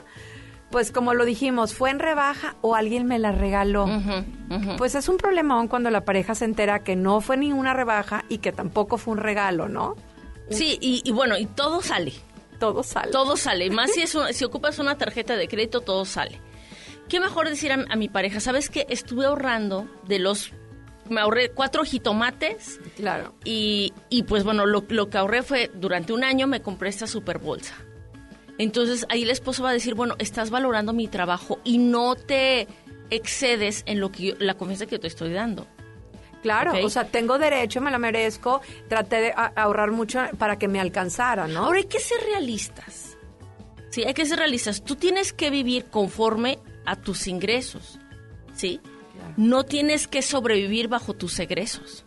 pues 0.71 0.91
como 0.91 1.13
lo 1.13 1.23
dijimos, 1.25 1.73
fue 1.73 1.89
en 1.91 1.99
rebaja 1.99 2.55
o 2.61 2.75
alguien 2.75 3.05
me 3.05 3.19
la 3.19 3.31
regaló. 3.31 3.85
Pues 4.77 4.95
es 4.95 5.07
un 5.09 5.17
problemón 5.17 5.67
cuando 5.67 5.89
la 5.89 6.03
pareja 6.05 6.35
se 6.35 6.45
entera 6.45 6.83
que 6.83 6.95
no 6.95 7.21
fue 7.21 7.37
ni 7.37 7.53
una 7.53 7.73
rebaja 7.73 8.25
y 8.29 8.39
que 8.39 8.51
tampoco 8.51 8.97
fue 8.97 9.13
un 9.13 9.19
regalo, 9.19 9.67
¿no? 9.69 9.95
Sí, 10.49 10.77
y, 10.81 11.01
y 11.03 11.11
bueno, 11.11 11.37
y 11.37 11.45
todo 11.45 11.81
sale. 11.81 12.13
Todo 12.59 12.81
sale. 12.83 13.11
Todo 13.11 13.37
sale. 13.37 13.69
Más 13.69 13.91
si, 13.91 14.01
es 14.03 14.15
un- 14.15 14.33
si 14.33 14.43
ocupas 14.45 14.79
una 14.79 14.97
tarjeta 14.97 15.35
de 15.35 15.47
crédito, 15.47 15.81
todo 15.81 16.05
sale. 16.05 16.39
¿Qué 17.09 17.19
mejor 17.19 17.47
decir 17.49 17.71
a, 17.71 17.85
a 17.89 17.95
mi 17.95 18.09
pareja? 18.09 18.39
¿Sabes 18.39 18.69
qué? 18.69 18.85
Estuve 18.89 19.25
ahorrando 19.25 19.87
de 20.07 20.19
los... 20.19 20.51
Me 21.09 21.21
ahorré 21.21 21.51
cuatro 21.51 21.85
jitomates. 21.85 22.81
Claro. 22.97 23.33
Y, 23.45 23.93
y 24.09 24.23
pues 24.23 24.43
bueno, 24.43 24.65
lo, 24.65 24.83
lo 24.89 25.09
que 25.09 25.17
ahorré 25.17 25.41
fue, 25.43 25.71
durante 25.73 26.11
un 26.11 26.25
año 26.25 26.47
me 26.47 26.61
compré 26.61 26.89
esta 26.89 27.07
super 27.07 27.37
bolsa. 27.37 27.75
Entonces 28.57 29.05
ahí 29.09 29.23
el 29.23 29.29
esposo 29.29 29.63
va 29.63 29.69
a 29.69 29.73
decir, 29.73 29.93
bueno, 29.93 30.15
estás 30.19 30.49
valorando 30.49 30.93
mi 30.93 31.07
trabajo 31.07 31.59
y 31.63 31.77
no 31.77 32.15
te 32.15 32.67
excedes 33.09 33.83
en 33.85 33.99
lo 33.99 34.11
que 34.11 34.23
yo- 34.27 34.35
la 34.39 34.55
confianza 34.55 34.85
que 34.85 34.99
te 34.99 35.07
estoy 35.07 35.31
dando. 35.33 35.67
Claro, 36.41 36.73
o 36.83 36.89
sea, 36.89 37.05
tengo 37.07 37.37
derecho, 37.39 37.81
me 37.81 37.91
lo 37.91 37.99
merezco, 37.99 38.61
traté 38.87 39.17
de 39.17 39.33
ahorrar 39.55 39.91
mucho 39.91 40.19
para 40.37 40.57
que 40.57 40.67
me 40.67 40.79
alcanzara, 40.79 41.47
¿no? 41.47 41.65
Ahora 41.65 41.79
hay 41.79 41.85
que 41.85 41.99
ser 41.99 42.19
realistas. 42.21 43.17
Sí, 43.89 44.03
hay 44.03 44.13
que 44.13 44.25
ser 44.25 44.37
realistas. 44.39 44.83
Tú 44.83 44.95
tienes 44.95 45.33
que 45.33 45.49
vivir 45.49 45.85
conforme 45.85 46.59
a 46.85 46.95
tus 46.95 47.27
ingresos. 47.27 47.99
¿Sí? 48.55 48.79
No 49.35 49.63
tienes 49.65 50.07
que 50.07 50.21
sobrevivir 50.21 50.87
bajo 50.87 51.13
tus 51.13 51.37
egresos. 51.39 52.05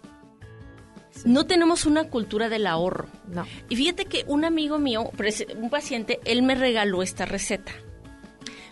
No 1.24 1.46
tenemos 1.46 1.86
una 1.86 2.04
cultura 2.04 2.48
del 2.48 2.66
ahorro. 2.66 3.08
No. 3.28 3.46
Y 3.68 3.76
fíjate 3.76 4.06
que 4.06 4.24
un 4.26 4.44
amigo 4.44 4.78
mío, 4.78 5.10
un 5.56 5.70
paciente, 5.70 6.20
él 6.24 6.42
me 6.42 6.54
regaló 6.54 7.02
esta 7.02 7.24
receta. 7.26 7.72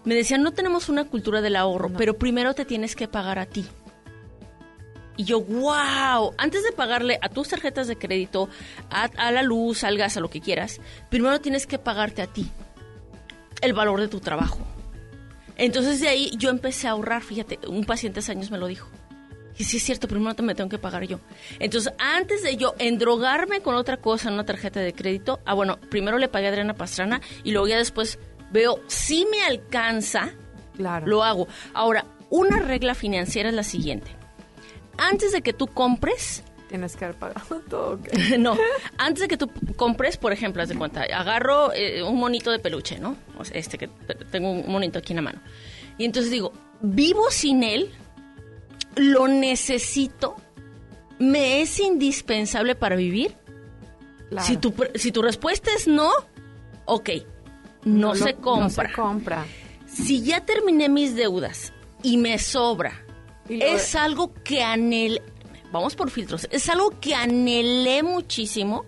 Me 0.05 0.15
decía, 0.15 0.39
no 0.39 0.53
tenemos 0.53 0.89
una 0.89 1.05
cultura 1.05 1.41
del 1.41 1.57
ahorro, 1.57 1.91
pero 1.91 2.17
primero 2.17 2.55
te 2.55 2.65
tienes 2.65 2.97
que 2.97 3.09
pagar 3.09 3.39
a 3.39 3.47
ti. 3.47 3.67
Y 5.17 5.25
yo, 5.25 5.41
wow, 5.41 6.33
antes 6.39 6.63
de 6.63 6.71
pagarle 6.71 7.19
a 7.21 7.29
tus 7.29 7.49
tarjetas 7.49 7.89
de 7.89 7.99
crédito, 7.99 8.49
a, 8.89 9.05
a 9.17 9.33
la 9.33 9.43
luz, 9.43 9.83
al 9.83 9.99
gas, 9.99 10.17
a 10.17 10.21
lo 10.21 10.31
que 10.31 10.41
quieras, 10.41 10.81
primero 11.11 11.41
tienes 11.41 11.67
que 11.67 11.79
pagarte 11.79 12.23
a 12.23 12.29
ti 12.29 12.49
el 13.61 13.73
valor 13.73 14.01
de 14.01 14.09
tu 14.09 14.21
trabajo. 14.21 14.61
Entonces 15.57 16.01
de 16.01 16.09
ahí 16.09 16.31
yo 16.39 16.51
empecé 16.51 16.87
a 16.87 16.93
ahorrar, 16.93 17.23
fíjate, 17.23 17.59
un 17.67 17.85
paciente 17.85 18.21
hace 18.21 18.31
años 18.33 18.51
me 18.53 18.59
lo 18.59 18.69
dijo. 18.69 18.89
Y 19.59 19.65
sí 19.65 19.79
es 19.79 19.83
cierto, 19.83 20.07
primero 20.09 20.41
me 20.43 20.55
tengo 20.55 20.71
que 20.71 20.79
pagar 20.79 21.05
yo. 21.05 21.19
Entonces, 21.59 21.93
antes 21.99 22.43
de 22.43 22.57
yo 22.57 22.75
endrogarme 22.79 23.61
con 23.61 23.75
otra 23.75 23.97
cosa 23.97 24.29
en 24.29 24.35
una 24.35 24.45
tarjeta 24.45 24.81
de 24.81 24.93
crédito, 24.93 25.41
ah, 25.45 25.55
bueno, 25.55 25.79
primero 25.91 26.19
le 26.19 26.29
pagué 26.29 26.47
a 26.47 26.51
Adriana 26.51 26.75
Pastrana 26.75 27.21
y 27.43 27.51
luego 27.51 27.67
ya 27.67 27.77
después 27.77 28.19
veo 28.53 28.81
si 28.87 29.27
me 29.27 29.43
alcanza, 29.43 30.31
claro. 30.77 31.07
lo 31.07 31.25
hago. 31.25 31.49
Ahora, 31.75 32.05
una 32.31 32.61
regla 32.61 32.95
financiera 32.95 33.49
es 33.49 33.55
la 33.55 33.65
siguiente. 33.65 34.11
Antes 34.97 35.33
de 35.33 35.43
que 35.43 35.53
tú 35.53 35.67
compres, 35.67 36.45
Tienes 36.69 36.97
que 36.97 37.07
haber 37.07 37.17
pagado 37.17 37.61
todo. 37.69 37.95
¿ok? 37.95 38.09
no, 38.39 38.57
antes 38.99 39.23
de 39.23 39.29
que 39.29 39.37
tú 39.37 39.51
compres, 39.77 40.17
por 40.17 40.33
ejemplo, 40.33 40.63
haz 40.63 40.69
de 40.69 40.77
cuenta, 40.77 41.03
agarro 41.03 41.73
eh, 41.73 42.03
un 42.03 42.17
monito 42.17 42.51
de 42.51 42.59
peluche, 42.59 42.99
¿no? 42.99 43.17
O 43.39 43.45
sea, 43.45 43.59
este 43.59 43.79
que 43.79 43.89
tengo 44.31 44.51
un 44.51 44.71
monito 44.71 44.99
aquí 44.99 45.13
en 45.13 45.17
la 45.17 45.23
mano. 45.23 45.41
Y 45.97 46.05
entonces 46.05 46.31
digo, 46.31 46.53
vivo 46.81 47.31
sin 47.31 47.63
él, 47.63 47.91
lo 48.97 49.29
necesito, 49.29 50.37
me 51.19 51.61
es 51.61 51.79
indispensable 51.81 52.75
para 52.75 52.97
vivir. 52.97 53.37
Claro. 54.29 54.47
Si, 54.47 54.57
tu, 54.57 54.75
si 54.95 55.13
tu 55.13 55.23
respuesta 55.23 55.71
es 55.75 55.89
no, 55.89 56.11
ok, 56.85 57.11
no, 57.85 58.15
se 58.15 58.35
compra. 58.35 58.65
No 58.65 58.71
se 58.71 58.93
compra. 58.93 59.47
Si 59.87 60.23
ya 60.23 60.45
terminé 60.45 60.89
mis 60.89 61.15
deudas 61.15 61.73
y 62.03 62.19
me 62.19 62.39
sobra, 62.39 63.05
Y 63.49 63.63
es 63.63 63.95
algo 63.95 64.35
que 64.45 64.63
anhelé, 64.63 65.23
vamos 65.73 65.97
por 65.97 66.11
filtros, 66.11 66.47
es 66.51 66.69
algo 66.69 67.01
que 67.01 67.15
anhelé 67.15 68.03
muchísimo, 68.03 68.85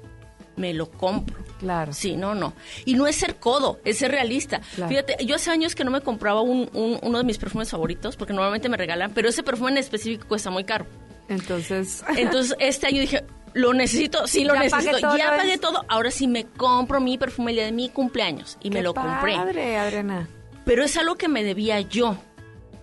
me 0.56 0.74
lo 0.74 0.90
compro. 0.90 1.38
Claro. 1.60 1.92
Sí, 1.92 2.16
no, 2.16 2.34
no. 2.34 2.54
Y 2.84 2.94
no 2.94 3.06
es 3.06 3.14
ser 3.16 3.36
codo, 3.36 3.78
es 3.84 3.98
ser 3.98 4.10
realista. 4.10 4.60
Claro. 4.74 4.88
Fíjate, 4.88 5.24
yo 5.24 5.36
hace 5.36 5.50
años 5.50 5.74
que 5.76 5.84
no 5.84 5.90
me 5.92 6.00
compraba 6.00 6.40
un- 6.40 6.68
un- 6.72 6.98
uno 7.02 7.18
de 7.18 7.24
mis 7.24 7.38
perfumes 7.38 7.70
favoritos, 7.70 8.16
porque 8.16 8.32
normalmente 8.32 8.68
me 8.68 8.76
regalan, 8.78 9.12
pero 9.12 9.28
ese 9.28 9.42
perfume 9.42 9.70
en 9.72 9.76
específico 9.78 10.26
cuesta 10.26 10.50
muy 10.50 10.64
caro. 10.64 10.86
Entonces, 11.28 12.02
Entonces, 12.16 12.56
este 12.58 12.86
año 12.88 13.00
dije, 13.00 13.24
lo 13.52 13.72
necesito, 13.74 14.26
sí 14.26 14.44
lo 14.44 14.54
Ya 14.54 14.60
necesito. 14.64 14.98
ya 15.16 15.30
¿no 15.32 15.36
pagué 15.36 15.54
es? 15.54 15.60
todo, 15.60 15.84
ahora 15.88 16.10
sí 16.10 16.26
me 16.26 16.44
compro 16.44 17.00
mi 17.00 17.18
perfume 17.18 17.50
el 17.52 17.56
día 17.56 17.64
de 17.66 17.72
mi 17.72 17.88
cumpleaños. 17.88 18.58
Y 18.62 18.70
me 18.70 18.82
lo 18.82 18.94
compré 18.94 19.36
padre, 19.36 19.76
Adriana. 19.76 20.28
pero 20.64 20.82
es 20.84 20.96
algo 20.96 21.16
que 21.16 21.28
me 21.28 21.44
debía 21.44 21.80
yo, 21.80 22.16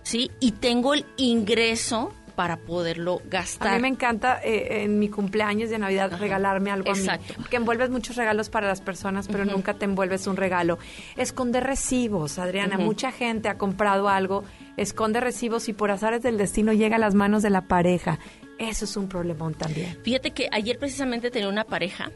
¿sí? 0.02 0.30
Y 0.40 0.52
tengo 0.52 0.94
el 0.94 1.04
ingreso 1.16 2.12
para 2.38 2.56
poderlo 2.56 3.20
gastar. 3.24 3.66
A 3.66 3.74
mí 3.74 3.82
me 3.82 3.88
encanta 3.88 4.40
eh, 4.44 4.84
en 4.84 5.00
mi 5.00 5.08
cumpleaños 5.08 5.70
de 5.70 5.78
Navidad 5.80 6.16
regalarme 6.20 6.70
algo 6.70 6.90
Exacto. 6.90 7.34
a 7.34 7.36
mí. 7.36 7.42
Porque 7.42 7.56
envuelves 7.56 7.90
muchos 7.90 8.14
regalos 8.14 8.48
para 8.48 8.68
las 8.68 8.80
personas, 8.80 9.26
pero 9.26 9.44
nunca 9.44 9.74
te 9.74 9.86
envuelves 9.86 10.28
un 10.28 10.36
regalo. 10.36 10.78
Esconde 11.16 11.58
recibos, 11.58 12.38
Adriana. 12.38 12.78
Mucha 12.78 13.10
gente 13.10 13.48
ha 13.48 13.58
comprado 13.58 14.08
algo, 14.08 14.44
esconde 14.76 15.18
recibos 15.18 15.68
y 15.68 15.72
por 15.72 15.90
azares 15.90 16.22
del 16.22 16.38
destino 16.38 16.72
llega 16.72 16.94
a 16.94 17.00
las 17.00 17.16
manos 17.16 17.42
de 17.42 17.50
la 17.50 17.62
pareja. 17.62 18.20
Eso 18.56 18.84
es 18.84 18.96
un 18.96 19.08
problemón 19.08 19.54
también. 19.54 19.98
Fíjate 20.04 20.30
que 20.30 20.48
ayer 20.52 20.78
precisamente 20.78 21.32
tenía 21.32 21.48
una 21.48 21.64
pareja 21.64 22.12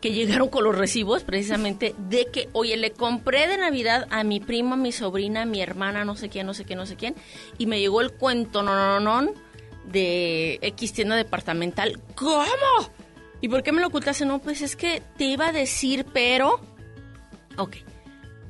que 0.00 0.12
llegaron 0.12 0.48
con 0.48 0.64
los 0.64 0.76
recibos 0.76 1.24
precisamente 1.24 1.94
de 1.98 2.26
que, 2.26 2.48
oye, 2.52 2.76
le 2.76 2.92
compré 2.92 3.46
de 3.48 3.58
Navidad 3.58 4.06
a 4.10 4.24
mi 4.24 4.40
prima, 4.40 4.74
a 4.74 4.76
mi 4.76 4.92
sobrina, 4.92 5.42
a 5.42 5.46
mi 5.46 5.60
hermana, 5.60 6.04
no 6.04 6.16
sé 6.16 6.28
quién, 6.28 6.46
no 6.46 6.54
sé 6.54 6.64
quién, 6.64 6.78
no 6.78 6.86
sé 6.86 6.96
quién, 6.96 7.14
y 7.58 7.66
me 7.66 7.80
llegó 7.80 8.00
el 8.00 8.12
cuento, 8.12 8.62
no, 8.62 8.74
no, 8.74 9.00
no, 9.00 9.22
no, 9.22 9.32
de 9.90 10.58
X 10.62 10.92
tienda 10.92 11.16
departamental. 11.16 12.00
¿Cómo? 12.14 12.44
¿Y 13.40 13.48
por 13.48 13.62
qué 13.62 13.72
me 13.72 13.80
lo 13.80 13.88
ocultaste? 13.88 14.24
No, 14.26 14.38
pues 14.40 14.62
es 14.62 14.76
que 14.76 15.02
te 15.16 15.24
iba 15.24 15.48
a 15.48 15.52
decir, 15.52 16.06
pero... 16.12 16.60
Ok. 17.56 17.76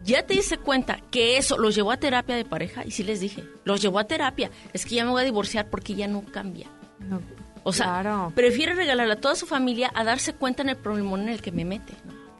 Ya 0.04 0.24
te 0.24 0.34
diste 0.34 0.58
cuenta 0.58 1.00
que 1.10 1.36
eso 1.36 1.58
los 1.58 1.74
llevó 1.74 1.90
a 1.90 1.96
terapia 1.96 2.36
de 2.36 2.44
pareja 2.44 2.84
y 2.86 2.92
sí 2.92 3.02
les 3.02 3.18
dije, 3.20 3.42
los 3.64 3.82
llevó 3.82 3.98
a 3.98 4.04
terapia. 4.04 4.50
Es 4.72 4.86
que 4.86 4.94
ya 4.94 5.04
me 5.04 5.10
voy 5.10 5.22
a 5.22 5.24
divorciar 5.24 5.68
porque 5.68 5.94
ya 5.96 6.06
no 6.06 6.22
cambia. 6.24 6.68
No, 7.00 7.20
O 7.64 7.72
sea, 7.72 7.86
Claro. 7.86 8.32
prefiere 8.34 8.74
regalarle 8.74 9.14
a 9.14 9.20
toda 9.20 9.34
su 9.34 9.46
familia 9.46 9.90
a 9.94 10.04
darse 10.04 10.32
cuenta 10.34 10.62
en 10.62 10.68
el 10.68 10.76
problemón 10.76 11.22
en 11.22 11.30
el 11.30 11.42
que 11.42 11.50
me 11.50 11.64
mete. 11.64 11.92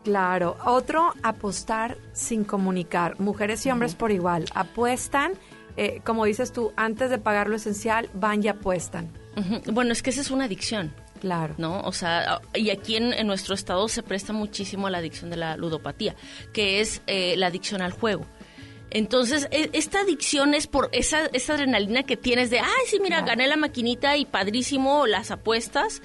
Claro. 0.04 0.56
Otro, 0.64 1.12
apostar 1.24 1.98
sin 2.12 2.44
comunicar. 2.44 3.18
Mujeres 3.18 3.66
y 3.66 3.70
hombres 3.72 3.96
por 3.96 4.12
igual. 4.12 4.44
Apuestan, 4.54 5.32
eh, 5.76 6.00
como 6.04 6.24
dices 6.24 6.52
tú, 6.52 6.72
antes 6.76 7.10
de 7.10 7.18
pagar 7.18 7.48
lo 7.48 7.56
esencial, 7.56 8.08
van 8.14 8.42
y 8.42 8.48
apuestan. 8.48 9.10
Bueno, 9.66 9.92
es 9.92 10.02
que 10.02 10.10
esa 10.10 10.22
es 10.22 10.30
una 10.30 10.44
adicción. 10.44 10.94
Claro. 11.20 11.54
¿no? 11.58 11.80
O 11.80 11.92
sea, 11.92 12.40
y 12.54 12.70
aquí 12.70 12.96
en, 12.96 13.12
en 13.12 13.26
nuestro 13.26 13.54
estado 13.54 13.88
se 13.88 14.02
presta 14.02 14.32
muchísimo 14.32 14.86
a 14.86 14.90
la 14.90 14.98
adicción 14.98 15.30
de 15.30 15.36
la 15.36 15.56
ludopatía, 15.56 16.14
que 16.52 16.80
es 16.80 17.02
eh, 17.06 17.34
la 17.36 17.46
adicción 17.48 17.82
al 17.82 17.92
juego. 17.92 18.26
Entonces, 18.90 19.48
e- 19.50 19.70
esta 19.72 20.00
adicción 20.00 20.54
es 20.54 20.66
por 20.66 20.88
esa, 20.92 21.26
esa 21.32 21.54
adrenalina 21.54 22.04
que 22.04 22.16
tienes 22.16 22.50
de, 22.50 22.60
ay, 22.60 22.86
sí, 22.86 22.98
mira, 23.00 23.22
gané 23.22 23.46
la 23.46 23.56
maquinita 23.56 24.16
y 24.16 24.24
padrísimo 24.24 25.06
las 25.06 25.30
apuestas, 25.30 26.02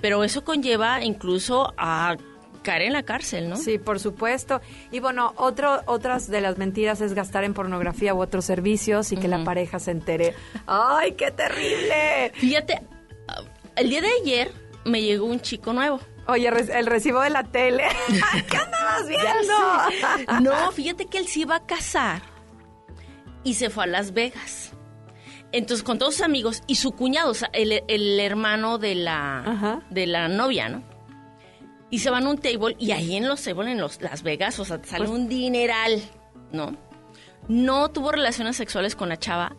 pero 0.00 0.22
eso 0.24 0.44
conlleva 0.44 1.02
incluso 1.02 1.72
a 1.76 2.16
caer 2.62 2.82
en 2.82 2.92
la 2.92 3.02
cárcel, 3.02 3.48
¿no? 3.48 3.56
Sí, 3.56 3.78
por 3.78 4.00
supuesto. 4.00 4.60
Y 4.90 5.00
bueno, 5.00 5.32
otro, 5.36 5.82
otras 5.86 6.28
de 6.28 6.40
las 6.40 6.58
mentiras 6.58 7.00
es 7.00 7.14
gastar 7.14 7.44
en 7.44 7.54
pornografía 7.54 8.14
u 8.14 8.20
otros 8.20 8.44
servicios 8.44 9.12
y 9.12 9.16
que 9.16 9.28
la 9.28 9.42
pareja 9.44 9.78
se 9.78 9.90
entere. 9.90 10.34
¡Ay, 10.66 11.12
qué 11.12 11.30
terrible! 11.30 12.32
Fíjate, 12.34 12.82
el 13.76 13.90
día 13.90 14.00
de 14.00 14.10
ayer 14.22 14.52
me 14.84 15.02
llegó 15.02 15.26
un 15.26 15.40
chico 15.40 15.72
nuevo. 15.72 16.00
Oye, 16.26 16.48
el 16.48 16.86
recibo 16.86 17.22
de 17.22 17.30
la 17.30 17.44
tele. 17.44 17.84
¿Qué 18.50 18.56
andabas 18.56 19.08
viendo? 19.08 20.40
No, 20.42 20.72
fíjate 20.72 21.06
que 21.06 21.18
él 21.18 21.26
se 21.26 21.40
iba 21.40 21.56
a 21.56 21.66
casar 21.66 22.22
y 23.44 23.54
se 23.54 23.70
fue 23.70 23.84
a 23.84 23.86
Las 23.86 24.12
Vegas. 24.12 24.72
Entonces, 25.52 25.82
con 25.82 25.98
todos 25.98 26.16
sus 26.16 26.24
amigos 26.24 26.62
y 26.66 26.74
su 26.74 26.92
cuñado, 26.92 27.30
o 27.30 27.34
sea, 27.34 27.48
el, 27.54 27.82
el 27.88 28.20
hermano 28.20 28.76
de 28.76 28.94
la, 28.94 29.82
de 29.88 30.06
la 30.06 30.28
novia, 30.28 30.68
¿no? 30.68 30.82
Y 31.90 32.00
se 32.00 32.10
van 32.10 32.26
a 32.26 32.30
un 32.30 32.38
table 32.38 32.76
y 32.78 32.90
ahí 32.92 33.16
en 33.16 33.26
los 33.28 33.42
tables, 33.42 33.68
en 33.72 33.80
los, 33.80 34.00
Las 34.02 34.22
Vegas, 34.22 34.58
o 34.58 34.64
sea, 34.64 34.78
te 34.80 34.88
sale 34.88 35.06
Pues 35.06 35.10
un 35.18 35.28
dineral, 35.28 36.02
¿no? 36.52 36.76
No 37.48 37.90
tuvo 37.90 38.12
relaciones 38.12 38.56
sexuales 38.56 38.94
con 38.94 39.08
la 39.08 39.18
chava, 39.18 39.56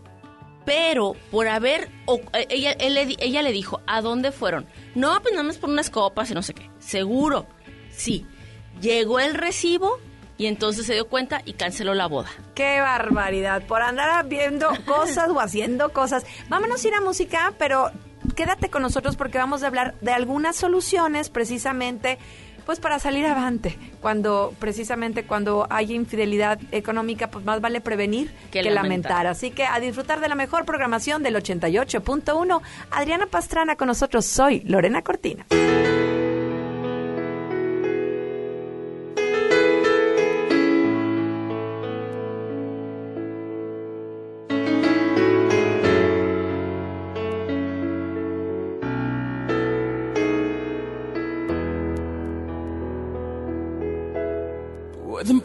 pero 0.66 1.16
por 1.32 1.48
haber, 1.48 1.90
o- 2.06 2.20
eh, 2.34 2.46
ella, 2.50 2.74
él 2.74 2.98
ella 3.20 3.42
le 3.42 3.52
dijo, 3.52 3.82
¿a 3.88 4.02
dónde 4.02 4.32
fueron? 4.32 4.68
No, 4.94 5.20
pues 5.22 5.34
nada 5.34 5.44
más 5.44 5.58
por 5.58 5.70
unas 5.72 5.90
copas 5.90 6.30
y 6.30 6.34
no 6.36 6.44
sé 6.44 6.54
qué. 6.54 6.70
seguro. 6.80 7.48
Sí. 7.92 8.26
Llegó 8.80 9.20
el 9.20 9.34
recibo 9.34 10.00
y 10.38 10.46
entonces 10.46 10.86
se 10.86 10.94
dio 10.94 11.08
cuenta 11.10 11.42
y 11.46 11.54
canceló 11.54 11.96
la 11.96 12.06
boda. 12.08 12.30
Qué 12.54 12.80
barbaridad, 12.80 13.64
por 13.66 13.82
andar 13.82 14.26
viendo 14.28 14.70
cosas 14.86 15.30
o 15.30 15.40
haciendo 15.42 15.92
cosas. 15.92 16.26
Vámonos 16.48 16.86
a 16.86 16.88
ir 16.88 16.94
a 16.94 17.02
música, 17.02 17.54
pero 17.58 17.92
quédate 18.36 18.70
con 18.70 18.82
nosotros 18.82 19.16
porque 19.16 19.38
vamos 19.38 19.64
a 19.64 19.68
hablar 19.68 19.96
de 20.02 20.12
algunas 20.12 20.56
soluciones 20.56 21.30
precisamente 21.30 22.18
pues 22.66 22.80
para 22.80 23.00
salir 23.00 23.26
avante, 23.26 23.80
cuando 24.00 24.54
precisamente 24.60 25.24
cuando 25.24 25.66
hay 25.72 25.92
infidelidad 25.92 26.60
económica, 26.72 27.32
pues 27.32 27.44
más 27.44 27.62
vale 27.62 27.82
prevenir 27.82 28.30
que, 28.52 28.62
Que 28.62 28.70
lamentar. 28.70 28.84
lamentar. 28.84 29.28
Así 29.28 29.50
que 29.50 29.66
a 29.66 29.80
disfrutar 29.80 30.20
de 30.20 30.30
la 30.30 30.36
mejor 30.36 30.66
programación 30.66 31.24
del 31.24 31.36
88.1. 31.36 32.62
Adriana 32.92 33.26
Pastrana 33.26 33.76
con 33.76 33.88
nosotros, 33.88 34.26
soy 34.28 34.60
Lorena 34.66 35.02
Cortina. 35.02 35.48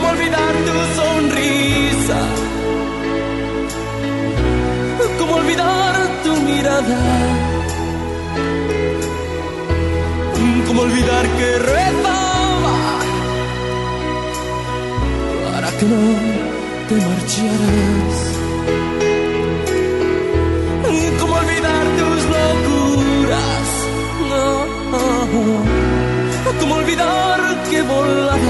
¿Cómo 0.00 0.12
olvidar 0.12 0.54
tu 0.66 0.76
sonrisa? 0.98 2.20
¿Cómo 5.18 5.34
olvidar 5.34 5.94
tu 6.24 6.32
mirada? 6.36 7.00
¿Cómo 10.66 10.80
olvidar 10.82 11.24
que 11.36 11.58
rezaba 11.58 12.76
para 15.44 15.70
que 15.78 15.84
no 15.84 16.00
te 16.88 16.94
marcharas? 17.08 18.16
¿Cómo 21.20 21.34
olvidar 21.34 21.84
tus 21.98 22.20
locuras? 22.36 23.68
No. 24.30 24.48
¿Cómo 26.58 26.74
olvidar 26.76 27.40
que 27.68 27.82
volabas? 27.82 28.49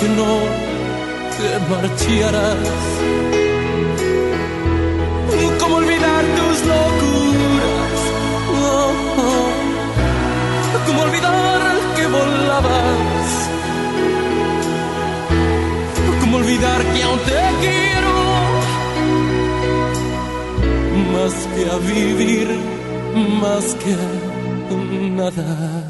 que 0.00 0.08
no 0.08 0.32
te 1.36 1.50
marcharas? 1.70 2.68
¿Cómo 5.60 5.76
olvidar 5.76 6.24
tus 6.38 6.56
locuras? 6.70 8.00
¿Cómo 10.86 11.02
olvidar 11.02 11.60
que 11.96 12.06
volabas? 12.06 13.28
¿Cómo 16.20 16.36
olvidar 16.38 16.82
que 16.92 17.02
aún 17.02 17.18
te 17.30 17.42
quiero? 17.60 18.14
Más 21.12 21.34
que 21.52 21.62
a 21.70 21.76
vivir, 21.92 22.48
más 23.42 23.74
que 23.74 23.92
a 23.92 24.30
nada. 25.16 25.89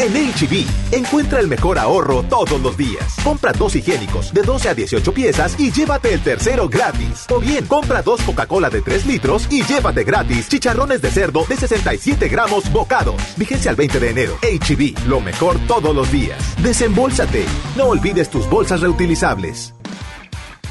En 0.00 0.14
HB, 0.14 0.64
encuentra 0.92 1.40
el 1.40 1.46
mejor 1.46 1.78
ahorro 1.78 2.22
todos 2.22 2.58
los 2.62 2.74
días. 2.74 3.16
Compra 3.22 3.52
dos 3.52 3.76
higiénicos 3.76 4.32
de 4.32 4.40
12 4.40 4.70
a 4.70 4.74
18 4.74 5.12
piezas 5.12 5.60
y 5.60 5.70
llévate 5.70 6.14
el 6.14 6.22
tercero 6.22 6.70
gratis. 6.70 7.26
O 7.28 7.38
bien, 7.38 7.66
compra 7.66 8.00
dos 8.00 8.22
Coca-Cola 8.22 8.70
de 8.70 8.80
3 8.80 9.04
litros 9.04 9.46
y 9.50 9.62
llévate 9.62 10.04
gratis 10.04 10.48
chicharrones 10.48 11.02
de 11.02 11.10
cerdo 11.10 11.44
de 11.46 11.54
67 11.54 12.28
gramos 12.30 12.72
bocados. 12.72 13.20
Vigencia 13.36 13.70
al 13.70 13.76
20 13.76 14.00
de 14.00 14.08
enero. 14.08 14.38
HB, 14.40 15.06
lo 15.06 15.20
mejor 15.20 15.58
todos 15.68 15.94
los 15.94 16.10
días. 16.10 16.38
Desembolsate. 16.62 17.44
No 17.76 17.84
olvides 17.88 18.30
tus 18.30 18.48
bolsas 18.48 18.80
reutilizables. 18.80 19.74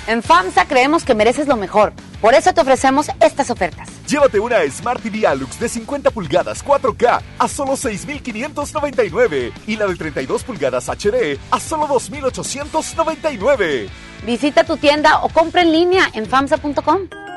En 0.08 0.24
FAMSA 0.24 0.68
creemos 0.68 1.04
que 1.04 1.16
mereces 1.16 1.48
lo 1.48 1.56
mejor. 1.56 1.94
Por 2.22 2.34
eso 2.34 2.54
te 2.54 2.62
ofrecemos 2.62 3.08
estas 3.22 3.50
ofertas. 3.50 3.90
Llévate 4.08 4.40
una 4.40 4.58
Smart 4.70 5.02
TV 5.02 5.28
Alux 5.28 5.60
de 5.60 5.70
50 5.70 6.12
pulgadas 6.12 6.66
4K 6.66 7.22
a 7.38 7.48
solo 7.48 7.74
6.599 7.74 9.52
y 9.68 9.76
la 9.76 9.88
de 9.88 9.96
32 9.96 10.44
pulgadas 10.44 10.90
HD 10.90 11.38
a 11.52 11.60
solo 11.60 11.88
2.899. 11.88 13.88
Visita 14.26 14.64
tu 14.64 14.78
tienda 14.78 15.24
o 15.24 15.30
compra 15.30 15.62
en 15.62 15.72
línea 15.72 16.10
en 16.14 16.26
FAMSA.com. 16.26 17.29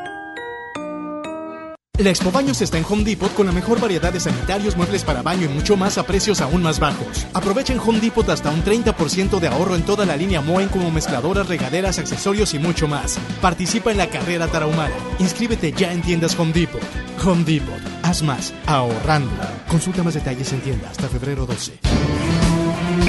La 1.99 2.09
Expo 2.09 2.33
Baños 2.33 2.63
está 2.63 2.79
en 2.79 2.87
Home 2.89 3.05
Depot 3.05 3.33
con 3.35 3.45
la 3.45 3.53
mejor 3.53 3.79
variedad 3.79 4.11
de 4.11 4.19
sanitarios, 4.19 4.79
muebles 4.79 5.05
para 5.05 5.21
baño 5.21 5.45
y 5.45 5.49
mucho 5.49 5.77
más 5.77 5.99
a 5.99 6.07
precios 6.07 6.41
aún 6.41 6.63
más 6.63 6.81
bajos. 6.81 7.27
Aprovecha 7.35 7.75
en 7.75 7.81
Home 7.81 8.01
Depot 8.01 8.27
hasta 8.31 8.49
un 8.49 8.65
30% 8.65 9.39
de 9.39 9.49
ahorro 9.49 9.77
en 9.77 9.83
toda 9.83 10.07
la 10.07 10.17
línea 10.17 10.41
Moen 10.41 10.71
como 10.71 10.91
mezcladoras, 10.91 11.49
regaderas, 11.49 11.99
accesorios 11.99 12.55
y 12.55 12.59
mucho 12.59 12.89
más. 12.89 13.19
Participa 13.43 13.91
en 13.91 13.99
la 13.99 14.09
carrera 14.09 14.49
tarahumara. 14.49 14.95
Inscríbete 15.19 15.73
ya 15.73 15.93
en 15.93 16.01
tiendas 16.01 16.35
Home 16.39 16.55
Depot. 16.55 16.81
Home 17.27 17.45
Depot. 17.45 17.79
Haz 18.03 18.23
más 18.23 18.55
ahorrando. 18.65 19.31
Consulta 19.69 20.03
más 20.03 20.15
detalles 20.15 20.51
en 20.55 20.61
tienda 20.63 20.89
hasta 20.89 21.11
febrero 21.11 21.45
12. 21.45 21.79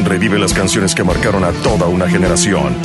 Revive 0.03 0.38
las 0.38 0.53
canciones 0.53 0.93
que 0.93 1.05
marcaron 1.05 1.45
a 1.45 1.51
toda 1.51 1.88
una 1.88 2.09
generación. 2.09 2.75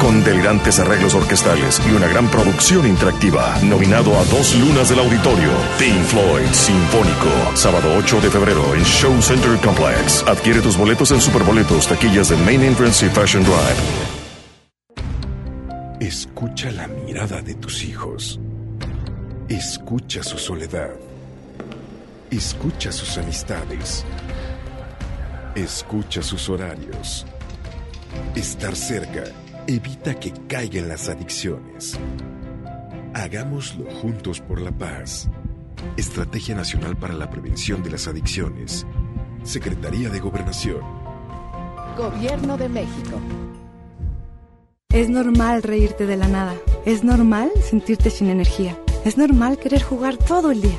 Con 0.00 0.22
delirantes 0.22 0.78
arreglos 0.78 1.14
orquestales 1.14 1.82
y 1.84 1.90
una 1.90 2.06
gran 2.06 2.30
producción 2.30 2.86
interactiva. 2.86 3.58
Nominado 3.64 4.16
a 4.16 4.24
dos 4.26 4.54
lunas 4.54 4.90
del 4.90 5.00
auditorio. 5.00 5.50
Pink 5.76 6.04
Floyd 6.04 6.46
Sinfónico. 6.52 7.28
Sábado 7.54 7.92
8 7.98 8.20
de 8.20 8.30
febrero 8.30 8.74
en 8.76 8.84
Show 8.84 9.20
Center 9.20 9.58
Complex. 9.58 10.22
Adquiere 10.22 10.60
tus 10.60 10.76
boletos 10.76 11.10
en 11.10 11.20
Superboletos, 11.20 11.88
taquillas 11.88 12.28
de 12.28 12.36
Main 12.36 12.62
Entrance 12.62 13.06
y 13.06 13.08
Fashion 13.08 13.42
Drive. 13.42 13.56
Escucha 15.98 16.70
la 16.70 16.86
mirada 16.86 17.42
de 17.42 17.54
tus 17.54 17.82
hijos. 17.82 18.38
Escucha 19.48 20.22
su 20.22 20.38
soledad. 20.38 20.90
Escucha 22.30 22.92
sus 22.92 23.18
amistades. 23.18 24.04
Escucha 25.56 26.22
sus 26.22 26.48
horarios. 26.48 27.26
Estar 28.36 28.76
cerca 28.76 29.24
evita 29.68 30.18
que 30.18 30.32
caigan 30.48 30.88
las 30.88 31.10
adicciones. 31.10 31.98
Hagámoslo 33.12 33.84
juntos 34.00 34.40
por 34.40 34.62
la 34.62 34.72
paz. 34.72 35.28
Estrategia 35.98 36.54
Nacional 36.54 36.96
para 36.96 37.12
la 37.12 37.28
Prevención 37.28 37.82
de 37.82 37.90
las 37.90 38.08
Adicciones. 38.08 38.86
Secretaría 39.42 40.08
de 40.08 40.20
Gobernación. 40.20 40.80
Gobierno 41.98 42.56
de 42.56 42.68
México. 42.70 43.20
Es 44.88 45.10
normal 45.10 45.62
reírte 45.62 46.06
de 46.06 46.16
la 46.16 46.28
nada. 46.28 46.54
Es 46.86 47.04
normal 47.04 47.50
sentirte 47.62 48.08
sin 48.08 48.30
energía. 48.30 48.74
Es 49.04 49.18
normal 49.18 49.58
querer 49.58 49.82
jugar 49.82 50.16
todo 50.16 50.50
el 50.50 50.62
día. 50.62 50.78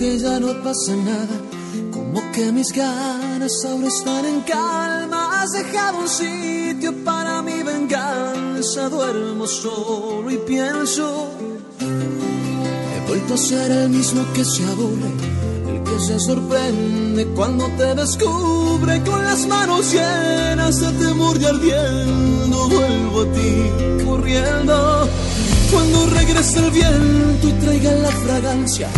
Ti, 0.00 0.18
ya 0.18 0.40
no 0.40 0.52
pasa 0.64 0.94
nada. 0.96 1.36
Como 1.92 2.18
que 2.32 2.50
mis 2.50 2.72
ganas 2.72 3.52
ahora 3.66 3.88
están 3.88 4.24
en 4.24 4.40
calma. 4.40 5.42
Has 5.42 5.52
dejado 5.52 5.98
un 5.98 6.08
sitio 6.08 6.90
para 7.04 7.42
mi 7.42 7.62
venganza. 7.62 8.88
Duermo 8.88 9.46
solo 9.46 10.30
y 10.30 10.38
pienso. 10.38 11.06
He 11.80 13.08
vuelto 13.08 13.34
a 13.34 13.36
ser 13.36 13.70
el 13.70 13.90
mismo 13.90 14.22
que 14.34 14.44
se 14.44 14.62
aburre. 14.72 15.10
El 15.70 15.82
que 15.82 15.96
se 16.06 16.18
sorprende 16.18 17.26
cuando 17.36 17.66
te 17.78 17.94
descubre. 17.94 19.02
Con 19.02 19.22
las 19.24 19.46
manos 19.46 19.92
llenas 19.92 20.80
de 20.80 20.90
temor 21.04 21.36
y 21.40 21.44
ardiendo. 21.44 22.68
Vuelvo 22.68 23.20
a 23.20 23.32
ti 23.36 24.04
corriendo. 24.04 25.08
Cuando 25.70 26.06
regrese 26.06 26.58
el 26.58 26.70
viento 26.72 27.48
y 27.48 27.52
traiga 27.64 27.92
la 27.92 28.10
fragancia, 28.10 28.88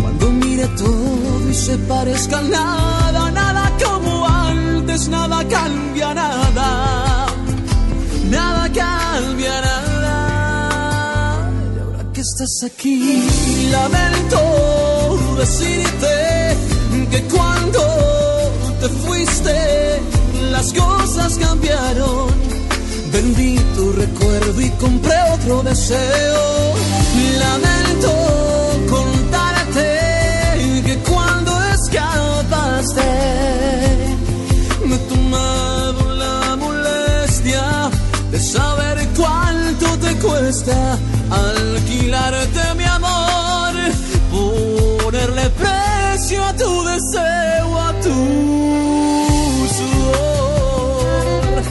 cuando 0.00 0.30
todo 0.68 1.50
y 1.50 1.54
se 1.54 1.76
parezca 1.78 2.40
nada, 2.42 3.30
nada 3.30 3.72
como 3.84 4.26
antes, 4.26 5.08
nada 5.08 5.46
cambia 5.48 6.14
nada, 6.14 7.26
nada 8.30 8.70
cambia 8.72 9.60
nada. 9.60 11.50
Y 11.74 11.78
ahora 11.80 12.12
que 12.12 12.20
estás 12.20 12.62
aquí, 12.64 13.24
lamento 13.70 14.38
decirte 15.38 16.56
que 17.10 17.22
cuando 17.24 17.80
te 18.80 18.88
fuiste, 18.88 20.00
las 20.50 20.72
cosas 20.72 21.38
cambiaron. 21.38 22.30
Vendí 23.12 23.58
tu 23.76 23.92
recuerdo 23.92 24.60
y 24.60 24.70
compré 24.70 25.16
otro 25.34 25.62
deseo. 25.62 26.74
Lamento 27.38 28.51
cuesta 40.52 40.98
alquilarte 41.30 42.74
mi 42.76 42.84
amor, 42.84 43.72
ponerle 44.30 45.48
precio 45.48 46.44
a 46.44 46.52
tu 46.52 46.84
deseo, 46.84 47.78
a 47.80 47.92
tu 48.02 48.14
sudor. 49.76 51.62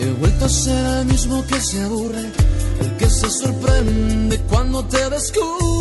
He 0.00 0.10
vuelto 0.18 0.44
a 0.46 0.48
ser 0.48 0.86
el 1.00 1.04
mismo 1.06 1.46
que 1.46 1.60
se 1.60 1.82
aburre, 1.82 2.32
el 2.80 2.96
que 2.96 3.10
se 3.10 3.28
sorprende 3.28 4.38
cuando 4.48 4.82
te 4.86 5.10
descubre 5.10 5.77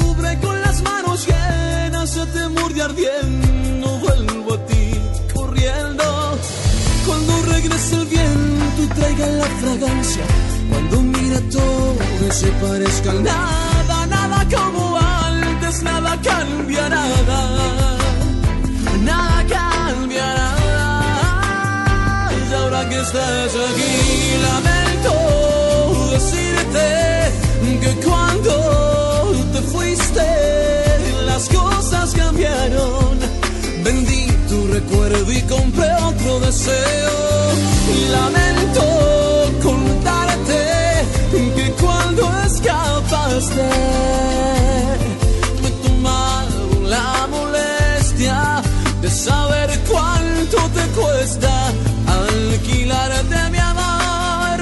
de 2.77 2.83
ardiendo. 2.83 3.87
Vuelvo 3.99 4.53
a 4.53 4.65
ti 4.67 4.91
corriendo 5.33 6.03
cuando 7.05 7.41
regrese 7.53 7.95
el 7.95 8.05
viento 8.05 8.83
y 8.83 8.87
traiga 8.87 9.27
la 9.41 9.45
fragancia. 9.61 10.23
Cuando 10.69 11.01
mira 11.01 11.39
todo 11.51 11.97
y 12.27 12.31
se 12.31 12.47
parezca 12.63 13.13
nada, 13.13 14.05
nada 14.07 14.45
como 14.55 14.97
antes, 14.97 15.83
nada 15.83 16.11
cambia 16.21 16.89
nada. 16.89 17.39
Nada 19.03 19.45
cambia 19.55 20.27
nada. 20.41 22.31
Y 22.49 22.53
ahora 22.53 22.89
que 22.89 22.99
estás 23.01 23.55
aquí, 23.69 23.93
lamento 24.43 24.86
las 31.37 31.49
cosas 31.49 32.15
cambiaron. 32.15 33.19
Vendí 33.83 34.25
tu 34.49 34.67
recuerdo 34.73 35.31
y 35.31 35.41
compré 35.43 35.93
otro 36.11 36.39
deseo. 36.39 37.11
Lamento 38.09 38.83
contarte 39.61 40.61
que 41.55 41.71
cuando 41.79 42.23
escapaste 42.43 43.69
me 45.61 45.69
tomaron 45.85 46.89
la 46.89 47.27
molestia 47.29 48.63
de 49.03 49.09
saber 49.11 49.69
cuánto 49.87 50.57
te 50.77 50.85
cuesta 50.99 51.53
alquilarte 52.17 53.49
mi 53.51 53.59
amor, 53.59 54.59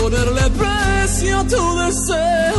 ponerle 0.00 0.50
precio 0.58 1.38
a 1.38 1.44
tu 1.44 1.78
deseo. 1.84 2.51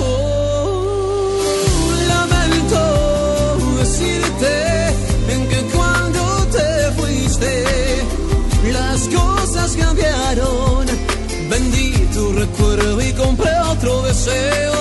Tu 12.64 12.70
recuerdo 12.70 13.02
y 13.02 13.14
compré 13.14 13.52
otro 13.72 14.02
deseo. 14.04 14.74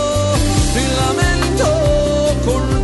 Lamento 0.98 1.66
contarte 2.44 2.81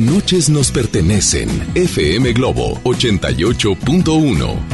Noches 0.00 0.48
nos 0.48 0.70
pertenecen. 0.70 1.48
FM 1.74 2.32
Globo 2.32 2.80
88.1. 2.84 4.73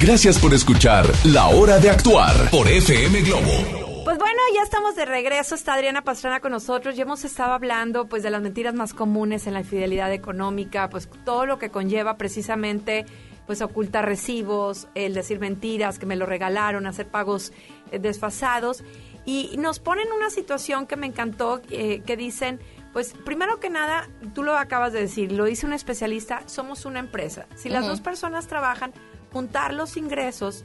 Gracias 0.00 0.38
por 0.38 0.54
escuchar 0.54 1.04
La 1.26 1.48
Hora 1.48 1.78
de 1.78 1.90
Actuar 1.90 2.50
por 2.50 2.66
FM 2.66 3.20
Globo. 3.20 4.02
Pues 4.02 4.16
bueno, 4.16 4.40
ya 4.54 4.62
estamos 4.62 4.96
de 4.96 5.04
regreso. 5.04 5.54
Está 5.54 5.74
Adriana 5.74 6.00
Pastrana 6.00 6.40
con 6.40 6.52
nosotros 6.52 6.96
y 6.96 7.02
hemos 7.02 7.22
estado 7.26 7.52
hablando 7.52 8.06
pues 8.06 8.22
de 8.22 8.30
las 8.30 8.40
mentiras 8.40 8.72
más 8.72 8.94
comunes 8.94 9.46
en 9.46 9.52
la 9.52 9.60
infidelidad 9.60 10.10
económica, 10.10 10.88
pues 10.88 11.06
todo 11.26 11.44
lo 11.44 11.58
que 11.58 11.68
conlleva 11.68 12.16
precisamente 12.16 13.04
pues 13.46 13.60
ocultar 13.60 14.06
recibos, 14.06 14.88
el 14.94 15.12
decir 15.12 15.38
mentiras, 15.38 15.98
que 15.98 16.06
me 16.06 16.16
lo 16.16 16.24
regalaron, 16.24 16.86
hacer 16.86 17.06
pagos 17.06 17.52
eh, 17.92 17.98
desfasados. 17.98 18.82
Y 19.26 19.54
nos 19.58 19.80
ponen 19.80 20.10
una 20.16 20.30
situación 20.30 20.86
que 20.86 20.96
me 20.96 21.08
encantó, 21.08 21.60
eh, 21.68 22.00
que 22.06 22.16
dicen, 22.16 22.58
pues 22.94 23.14
primero 23.26 23.60
que 23.60 23.68
nada, 23.68 24.08
tú 24.34 24.44
lo 24.44 24.56
acabas 24.56 24.94
de 24.94 25.00
decir, 25.00 25.30
lo 25.30 25.44
dice 25.44 25.66
un 25.66 25.74
especialista, 25.74 26.42
somos 26.46 26.86
una 26.86 27.00
empresa. 27.00 27.46
Si 27.54 27.68
las 27.68 27.86
dos 27.86 28.00
personas 28.00 28.46
trabajan, 28.46 28.94
juntar 29.32 29.72
los 29.74 29.96
ingresos 29.96 30.64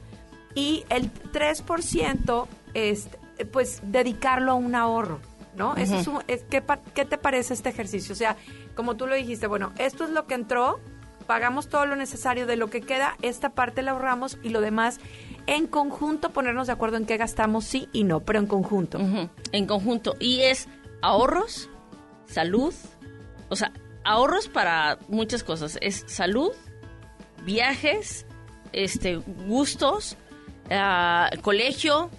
y 0.54 0.84
el 0.88 1.10
3%, 1.32 2.46
este, 2.74 3.44
pues 3.46 3.80
dedicarlo 3.84 4.52
a 4.52 4.54
un 4.54 4.74
ahorro, 4.74 5.20
¿no? 5.56 5.76
Eso 5.76 5.98
es 5.98 6.06
un- 6.06 6.22
es- 6.26 6.44
¿qué, 6.50 6.62
¿Qué 6.94 7.04
te 7.04 7.18
parece 7.18 7.54
este 7.54 7.68
ejercicio? 7.68 8.12
O 8.12 8.16
sea, 8.16 8.36
como 8.74 8.96
tú 8.96 9.06
lo 9.06 9.14
dijiste, 9.14 9.46
bueno, 9.46 9.72
esto 9.78 10.04
es 10.04 10.10
lo 10.10 10.26
que 10.26 10.34
entró, 10.34 10.80
pagamos 11.26 11.68
todo 11.68 11.86
lo 11.86 11.96
necesario 11.96 12.46
de 12.46 12.56
lo 12.56 12.68
que 12.70 12.80
queda, 12.80 13.16
esta 13.22 13.50
parte 13.50 13.82
la 13.82 13.90
ahorramos 13.92 14.38
y 14.42 14.50
lo 14.50 14.60
demás 14.60 14.98
en 15.46 15.66
conjunto 15.66 16.30
ponernos 16.30 16.66
de 16.68 16.72
acuerdo 16.72 16.96
en 16.96 17.06
qué 17.06 17.16
gastamos 17.16 17.64
sí 17.64 17.88
y 17.92 18.04
no, 18.04 18.20
pero 18.20 18.38
en 18.38 18.46
conjunto. 18.46 18.98
En 19.52 19.66
conjunto. 19.66 20.16
Y 20.20 20.40
es 20.42 20.68
ahorros, 21.02 21.68
salud, 22.26 22.74
o 23.48 23.56
sea, 23.56 23.72
ahorros 24.04 24.48
para 24.48 24.98
muchas 25.08 25.44
cosas. 25.44 25.78
Es 25.82 26.04
salud, 26.08 26.50
viajes, 27.44 28.26
este, 28.72 29.16
gustos, 29.16 30.16
ah, 30.70 31.30
colegio, 31.42 32.10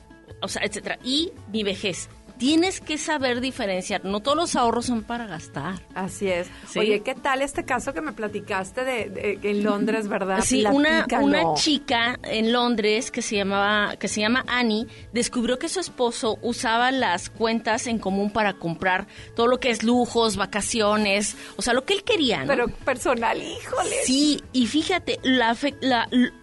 o 0.41 0.48
sea, 0.48 0.64
etcétera. 0.64 1.00
Y 1.04 1.32
mi 1.52 1.64
vejez. 1.64 2.10
Tienes 2.38 2.82
que 2.82 2.98
saber 2.98 3.42
diferenciar. 3.42 4.06
No 4.06 4.20
todos 4.22 4.38
los 4.38 4.56
ahorros 4.56 4.86
son 4.86 5.04
para 5.04 5.26
gastar. 5.26 5.82
Así 5.96 6.28
es. 6.28 6.48
Sí. 6.70 6.80
Oye, 6.80 7.02
¿qué 7.02 7.16
tal 7.16 7.42
este 7.42 7.66
caso 7.66 7.94
que 7.94 8.02
me 8.02 8.12
platicaste 8.14 8.84
de, 8.84 9.10
de- 9.10 9.40
en 9.50 9.64
Londres, 9.64 10.08
verdad? 10.08 10.42
Sí, 10.44 10.64
una, 10.66 11.06
Platícalo. 11.06 11.26
una 11.26 11.54
chica 11.56 12.20
en 12.24 12.52
Londres 12.52 13.12
que 13.12 13.22
se 13.22 13.36
llamaba 13.38 13.96
que 13.98 14.08
se 14.08 14.22
llama 14.22 14.44
Annie 14.48 14.86
descubrió 15.14 15.58
que 15.58 15.70
su 15.70 15.80
esposo 15.80 16.38
usaba 16.42 16.92
las 16.92 17.30
cuentas 17.30 17.88
en 17.88 17.98
común 18.00 18.32
para 18.32 18.54
comprar 18.54 19.08
todo 19.36 19.48
lo 19.48 19.60
que 19.60 19.70
es 19.70 19.84
lujos, 19.84 20.38
vacaciones, 20.38 21.36
o 21.56 21.62
sea, 21.62 21.74
lo 21.74 21.86
que 21.86 21.94
él 21.94 22.04
quería, 22.04 22.42
¿no? 22.42 22.48
Pero 22.48 22.68
personal, 22.68 23.42
híjole. 23.42 23.96
Sí, 24.06 24.44
y 24.54 24.68
fíjate, 24.68 25.20
la, 25.24 25.56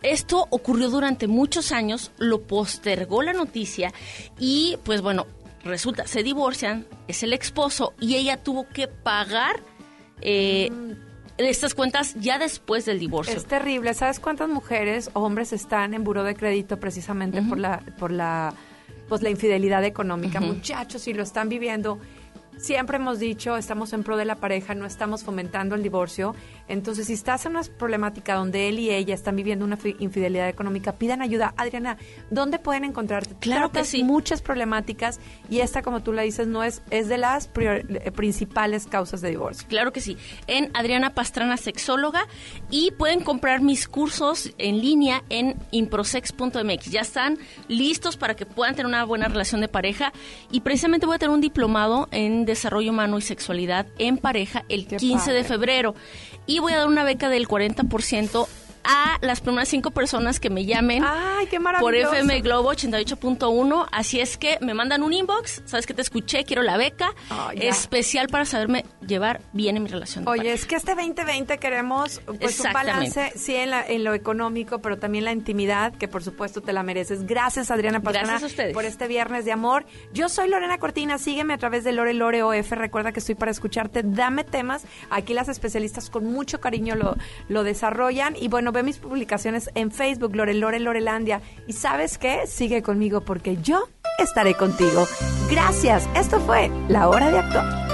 esto 0.03 0.47
ocurrió 0.51 0.89
durante 0.91 1.27
muchos 1.29 1.73
años, 1.73 2.11
lo 2.19 2.43
postergó 2.43 3.23
la 3.23 3.33
noticia 3.33 3.93
y 4.39 4.77
pues 4.85 5.01
bueno, 5.01 5.27
resulta, 5.65 6.07
se 6.07 6.23
divorcian, 6.23 6.87
es 7.09 7.23
el 7.23 7.33
esposo 7.33 7.95
y 8.01 8.17
ella 8.17 8.43
tuvo 8.43 8.69
que 8.69 8.89
pagar 8.89 9.61
eh, 10.21 10.71
estas 11.39 11.75
cuentas 11.75 12.15
ya 12.15 12.39
después 12.39 12.85
del 12.85 12.99
divorcio. 12.99 13.37
Es 13.37 13.47
terrible. 13.47 13.93
¿Sabes 13.95 14.21
cuántas 14.21 14.49
mujeres 14.49 15.11
o 15.15 15.21
hombres 15.21 15.53
están 15.53 15.95
en 15.95 16.05
buró 16.05 16.23
de 16.25 16.35
crédito 16.35 16.79
precisamente 16.79 17.43
por 17.43 17.59
la 17.59 17.83
por 17.99 18.13
la 18.13 18.55
pues 19.09 19.23
la 19.23 19.31
infidelidad 19.31 19.85
económica? 19.85 20.41
Muchachos, 20.41 21.09
y 21.09 21.15
lo 21.15 21.23
están 21.23 21.49
viviendo. 21.49 21.99
Siempre 22.57 22.97
hemos 22.97 23.19
dicho, 23.19 23.57
estamos 23.57 23.93
en 23.93 24.03
pro 24.05 24.17
de 24.17 24.25
la 24.25 24.37
pareja, 24.37 24.75
no 24.75 24.87
estamos 24.87 25.23
fomentando 25.23 25.75
el 25.75 25.83
divorcio. 25.83 26.35
Entonces, 26.69 27.09
si 27.09 27.13
estás 27.13 27.45
en 27.45 27.53
una 27.53 27.63
problemática 27.63 28.35
donde 28.37 28.69
él 28.69 28.79
y 28.79 28.91
ella 28.91 29.15
están 29.15 29.37
viviendo 29.37 29.65
una 29.67 29.77
fi- 29.77 29.97
infidelidad 29.99 30.49
económica, 30.49 30.93
pidan 30.93 31.21
ayuda. 31.21 31.53
Adriana, 31.59 31.99
¿dónde 32.31 32.59
pueden 32.59 32.85
encontrarte? 32.85 33.35
Claro 33.41 33.71
que 33.71 33.85
sí. 33.85 34.03
muchas 34.03 34.41
problemáticas 34.41 35.21
y 35.51 35.61
esta, 35.61 35.83
como 35.83 36.03
tú 36.03 36.13
la 36.13 36.23
dices, 36.23 36.47
no 36.47 36.63
es, 36.63 36.83
es 36.91 37.09
de 37.09 37.19
las 37.19 37.53
prior- 37.53 37.85
eh, 37.91 38.11
principales 38.13 38.87
causas 38.87 39.21
de 39.21 39.31
divorcio. 39.31 39.67
Claro 39.69 39.93
que 39.93 40.01
sí. 40.01 40.17
En 40.47 40.71
Adriana 40.75 41.11
Pastrana 41.11 41.57
Sexóloga 41.59 42.27
y 42.71 42.93
pueden 42.93 43.21
comprar 43.23 43.61
mis 43.61 43.87
cursos 43.89 44.55
en 44.59 44.81
línea 44.81 45.23
en 45.29 45.57
improsex.mx. 45.71 46.91
Ya 46.91 47.01
están 47.01 47.39
listos 47.69 48.17
para 48.17 48.35
que 48.37 48.47
puedan 48.47 48.75
tener 48.75 48.87
una 48.87 49.05
buena 49.05 49.29
relación 49.29 49.61
de 49.61 49.69
pareja 49.69 50.13
y 50.51 50.61
precisamente 50.61 51.05
voy 51.07 51.17
a 51.17 51.19
tener 51.19 51.35
un 51.35 51.41
diplomado 51.41 52.09
en 52.11 52.44
desarrollo 52.45 52.91
humano 52.91 53.19
y 53.19 53.23
sexualidad 53.23 53.87
en 53.99 54.19
pareja 54.19 54.65
el 54.69 54.87
15 54.87 55.33
de 55.33 55.45
febrero. 55.45 55.95
Y 56.47 56.59
voy 56.59 56.73
a 56.73 56.79
dar 56.79 56.89
una 56.89 57.05
beca 57.05 57.29
del 57.29 57.49
40% 57.49 58.47
a 58.85 59.19
las 59.23 59.41
primeras 59.41 59.69
cinco 59.69 59.91
personas 59.91 60.41
que 60.41 60.51
me 60.51 60.65
llamen 60.65 61.03
¡Ay, 61.07 61.47
qué 61.47 61.59
por! 61.61 61.95
FM 61.95 62.41
Globo 62.41 62.73
88.1. 62.73 63.89
Así 63.93 64.21
es 64.21 64.37
que 64.37 64.59
me 64.61 64.75
mandan 64.75 65.03
un 65.03 65.13
inbox, 65.13 65.63
sabes 65.65 65.87
que 65.87 65.95
te 65.95 66.03
escuché, 66.03 66.45
quiero 66.45 66.63
la 66.63 66.77
beca 66.77 67.15
especial 67.55 68.29
para 68.29 68.45
saberme 68.45 68.85
llevar 69.07 69.41
bien 69.53 69.77
en 69.77 69.83
mi 69.85 69.89
relación. 69.89 70.25
de 70.25 70.31
Oye, 70.31 70.39
pareja. 70.41 70.55
es 70.55 70.67
que 70.67 70.77
este 70.77 70.95
2020 70.95 71.59
queremos 71.59 72.21
pues, 72.39 72.61
un 72.61 72.73
balance, 72.73 73.33
sí, 73.37 73.55
en, 73.55 73.71
la- 73.71 73.87
en 73.87 74.05
lo 74.05 74.15
económico, 74.15 74.81
pero 74.81 74.99
también 74.99 75.25
la 75.25 75.33
intimidad, 75.33 75.93
que 75.95 76.09
por 76.09 76.23
supuesto 76.23 76.61
te 76.61 76.73
la 76.73 76.83
mereces. 76.83 77.27
Gracias, 77.27 77.71
Adriana 77.71 78.01
Pastrana, 78.01 78.29
Gracias 78.29 78.43
a 78.51 78.53
ustedes. 78.53 78.75
por 78.75 78.85
este 78.85 79.07
viernes 79.09 79.45
de 79.45 79.53
amor. 79.53 79.87
Yo 80.13 80.29
soy 80.29 80.49
Lorena 80.49 80.79
Cortina, 80.79 81.19
sígueme 81.19 81.55
a 81.55 81.59
través 81.59 81.85
de 81.85 81.93
Lore 81.93 82.15
Lore 82.15 82.43
OF. 82.43 82.73
Recuerda 82.73 83.13
que 83.13 83.21
estoy 83.21 83.35
para 83.35 83.51
escucharte. 83.51 84.03
Dame 84.05 84.45
temas. 84.45 84.85
Aquí 85.11 85.35
las 85.35 85.49
especialistas 85.49 86.11
con 86.11 86.25
mucho 86.27 86.61
cariño 86.61 86.95
lo, 86.95 87.17
lo 87.49 87.63
desarrollan. 87.65 88.37
Y 88.37 88.49
bueno, 88.49 88.73
ve 88.75 88.83
mis 88.83 88.99
publicaciones 88.99 89.71
en 89.75 89.91
Facebook, 89.91 90.37
Lore 90.37 90.53
Lore 90.53 90.81
Lorelandia. 90.81 91.41
Y 91.67 91.73
¿sabes 91.73 92.19
qué? 92.19 92.47
Sigue 92.47 92.83
conmigo 92.83 93.23
porque 93.23 93.57
yo 93.63 93.89
estaré 94.19 94.55
contigo. 94.55 95.07
Gracias. 95.51 96.07
Esto 96.15 96.41
fue 96.41 96.71
La 96.89 97.09
Hora 97.09 97.31
de 97.31 97.39
Actuar. 97.39 97.94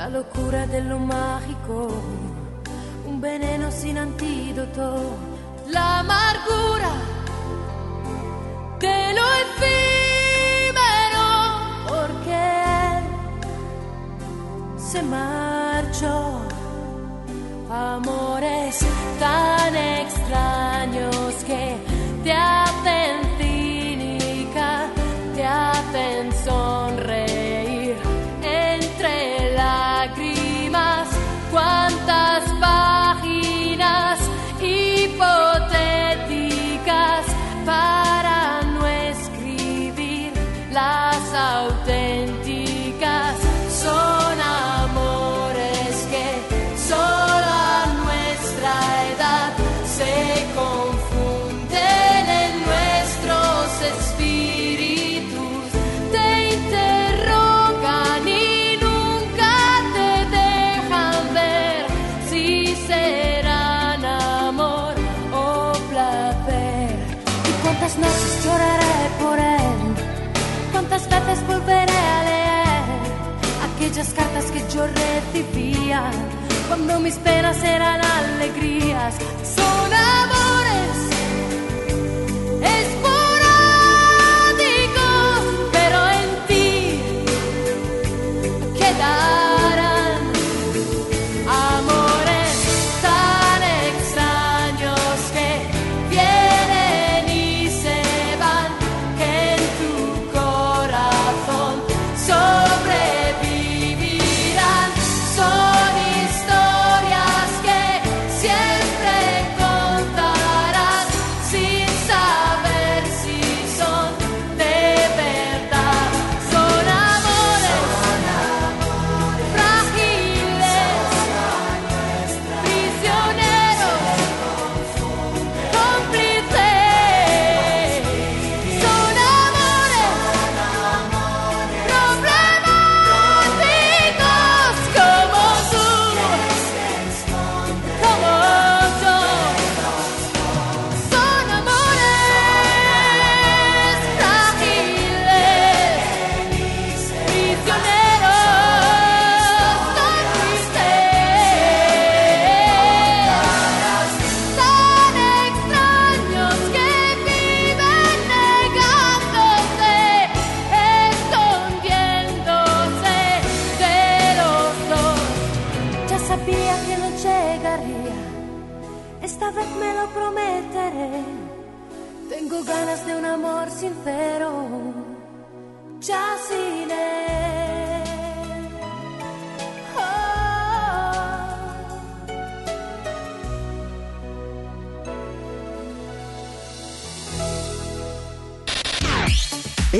la 0.00 0.08
locura 0.08 0.66
de 0.66 0.80
lo 0.80 0.98
mágico, 0.98 1.88
un 3.06 3.20
veneno 3.20 3.70
sin 3.70 3.98
antídoto, 3.98 4.86
la 5.68 5.98
amargura 5.98 6.92
de 8.84 8.98
lo 9.16 9.24
efímero, 9.44 11.26
porque 11.90 12.38
él 12.94 13.04
se 14.90 15.02
marchó. 15.02 16.16
Amores 17.70 18.78
tan 19.18 19.76
extraños 19.76 21.34
que 21.46 21.76
te 22.24 22.32
que 74.46 74.62
yo 74.74 74.86
recibía 74.86 76.10
cuando 76.68 76.98
mis 77.00 77.16
penas 77.16 77.62
eran 77.62 78.00
alegrías. 78.00 79.14
Son 79.44 79.92
amores 79.92 81.09